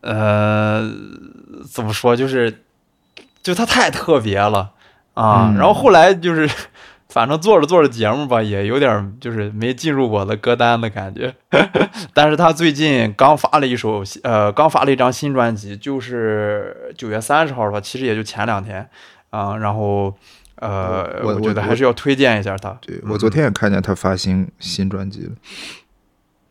[0.01, 0.91] 呃，
[1.71, 2.63] 怎么说，就是
[3.43, 4.73] 就他太特别了
[5.15, 5.51] 啊。
[5.51, 6.49] 嗯然后后来就是，
[7.09, 11.35] 反正做着做着节目吧，也有点就是没进入我的歌单的感觉。
[12.15, 18.89] 但是他最近刚发了一首，呃，刚发了一张新专辑，就是九月三十号吧，其实也就前两天
[19.31, 19.57] 啊。
[19.59, 20.17] 然后，
[20.55, 22.71] 呃，我我觉得还是要推荐一下他。
[22.81, 25.33] 对我昨天也看见他发新新专辑了，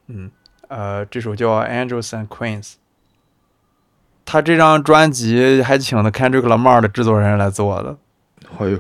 [0.08, 0.30] 嗯，
[0.68, 2.64] 呃，这首叫《Angels and Queens》。
[4.32, 7.97] 他这张专辑还请了 Kendrick Lamar 的制作人来做的。
[8.59, 8.80] 哎呦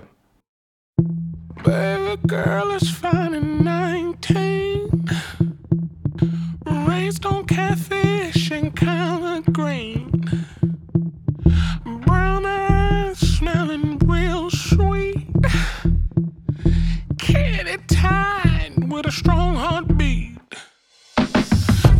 [1.63, 5.09] ，Baby girl is fine and 19.
[6.87, 10.11] Raised on catfish and collard green.
[12.05, 15.25] Brown eyes smelling real sweet.
[17.17, 20.28] Kitty tied with a strong heartbeat.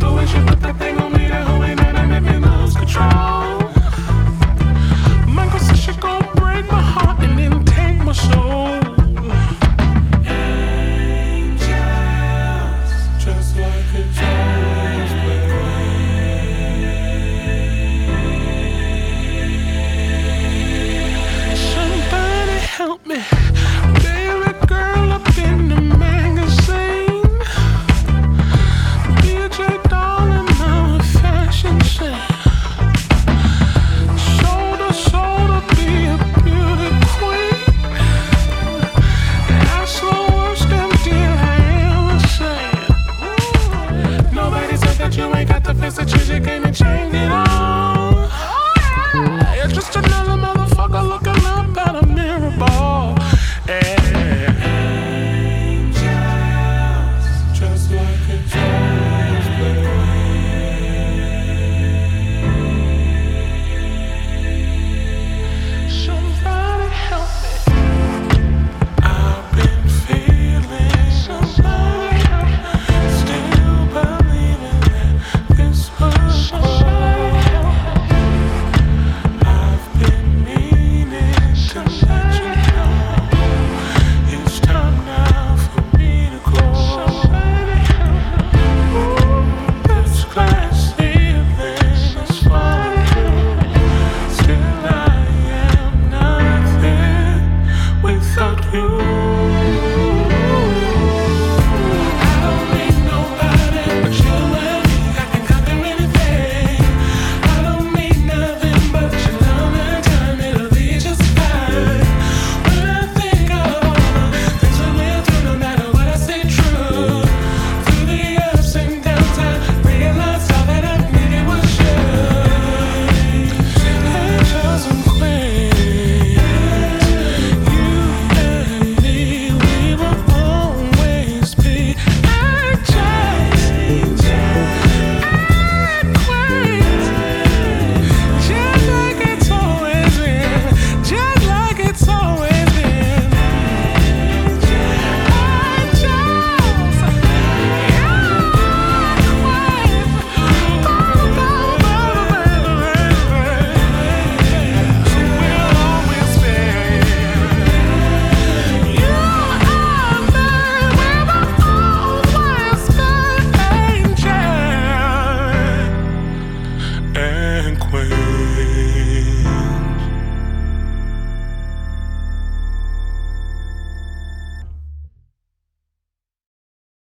[0.10, 3.59] intuition, but that thing on me, that holy man, I'm in lose control.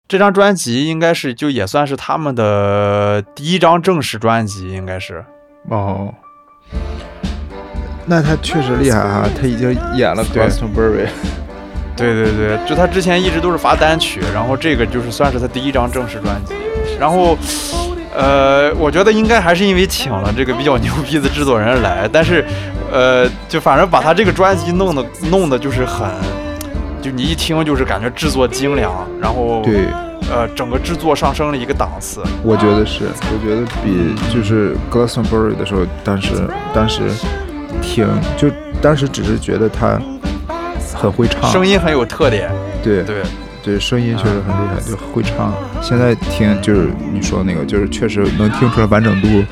[0.08, 5.22] 这张专辑应该是就也算是他们的第一张正式专辑，应该是。
[5.68, 6.14] 哦，
[8.06, 11.08] 那他确实厉害啊，他已经演了对 Glastonbury，
[11.94, 16.54] 对对对，就他之前一直都是发单曲，然后这个就是算是他第一张正式专辑。
[16.98, 17.36] 然后，
[18.16, 22.42] 呃，我觉得应该还是因为请了这个比较牛逼的制作人来，但是，
[22.90, 26.08] 呃，就反正把他这个专辑弄得弄得就是很，
[27.00, 29.86] 就你一听就是感觉制作精良，然后对，
[30.30, 32.22] 呃，整个制作上升了一个档次。
[32.42, 36.32] 我觉得是，我觉得比就是 Glastonbury 的时候，当时
[36.74, 37.02] 当时
[37.80, 38.50] 听就
[38.82, 40.00] 当时只是觉得他
[40.94, 42.50] 很会唱，声音很有特点。
[42.82, 43.22] 对对
[43.62, 45.52] 对，声音确实很厉害，就会唱。
[45.80, 49.44] 现在听就是你说那个，就是确实能听出来完整度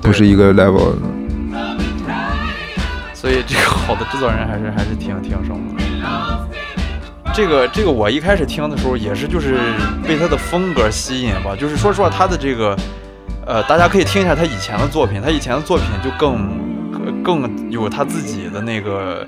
[0.00, 0.92] 不是一个 level。
[3.14, 5.84] 所以这个好的制作人还是还是挺挺什么的。
[7.34, 9.56] 这个这个我一开始听的时候也是就是
[10.06, 12.76] 被他的风格吸引吧，就是说实话他的这个
[13.46, 19.26] 呃，大家可以听一下他以前的作品，他以前的作品就更更有他自己的那个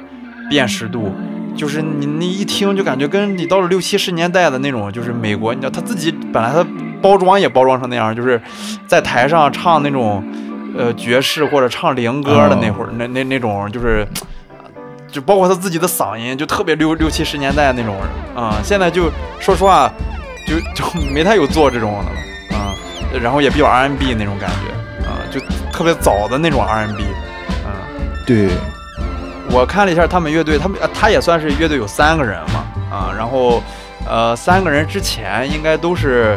[0.50, 1.14] 辨识度。
[1.56, 6.66] 就是你你一听就感觉跟你到了六七十年代的那种，就是美国，你知道他自己本来他
[7.00, 8.40] 包装也包装成那样，就是
[8.88, 10.22] 在台上唱那种
[10.76, 14.04] 呃爵士或者唱灵歌的那会儿，那那那种就是，
[15.14, 17.94] 就包括他自己的嗓音，就特别六六七十年代那种
[18.34, 19.04] 啊、现在就
[19.38, 19.88] 说实话，
[20.44, 22.74] 就就没太有做这种的了啊、
[23.22, 25.38] 然后也比较 R&B 那种感觉啊、就
[25.72, 27.04] 特别早的那种 R&B，
[27.64, 27.70] 嗯。
[28.26, 28.48] 对，
[29.52, 33.62] 我看了一下他们乐队，他们呃他也算是乐队有三个人嘛，啊，然后
[34.08, 36.36] 呃三个人之前应该都是，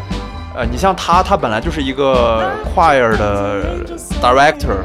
[0.53, 3.83] 呃你像他，他本来就是一个 choir 的
[4.21, 4.77] director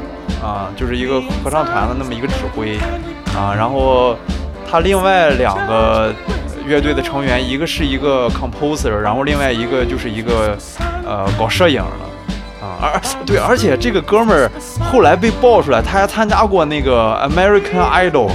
[0.43, 2.79] 啊，就是一个合唱团的那么一个指挥
[3.35, 4.15] 啊，然后
[4.69, 6.13] 他另外两个
[6.65, 10.57] 乐队的成员，一个是一个 composer，然后另外一个就是一个
[11.05, 12.65] 呃搞摄影的。
[12.65, 14.49] 啊，而对，而且这个哥们儿
[14.91, 18.31] 后来被爆出来，他还参加过那个 American Idol，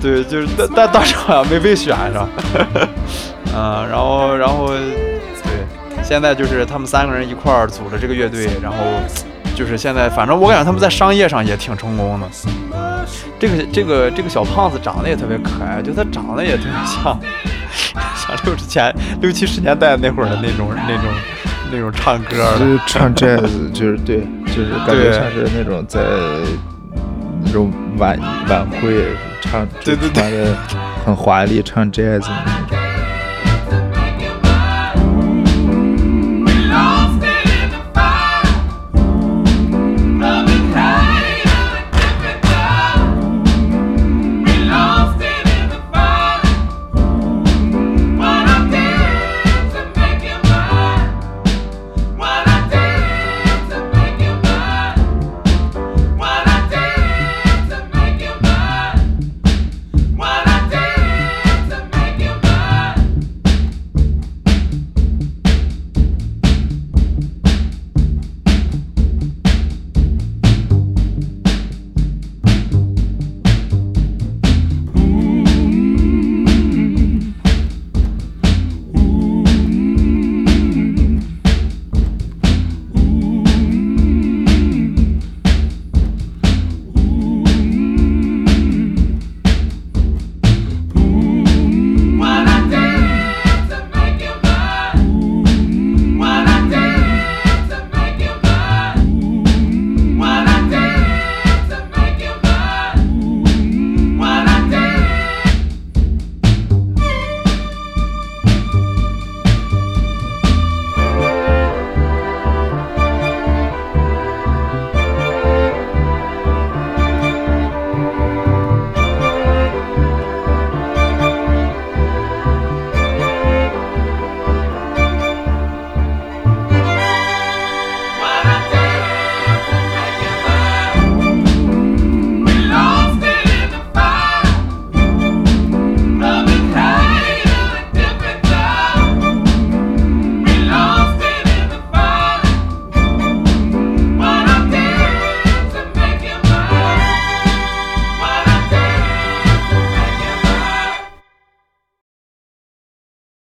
[0.02, 2.28] 对，就是但但当时好像没被选上，
[3.54, 8.76] 嗯，然后然后对，现在就是他们三个人一块儿组了这个乐队，然后
[9.60, 12.26] 就是现在反正我感觉他们在商业上也挺成功的。
[13.38, 17.20] 这个这个这个小胖子长得也特别可爱，就他长得也特别像
[18.16, 18.90] 像六十前
[19.20, 21.04] 六七十年代那会儿的那种那种
[21.70, 26.00] 那种唱歌就是的，唱 jazz，就是对，就是 感觉像是那种在
[27.44, 29.04] 那种晚晚会
[29.42, 30.46] 唱，对对对
[31.04, 32.79] 很华丽，唱 jazz 的那种。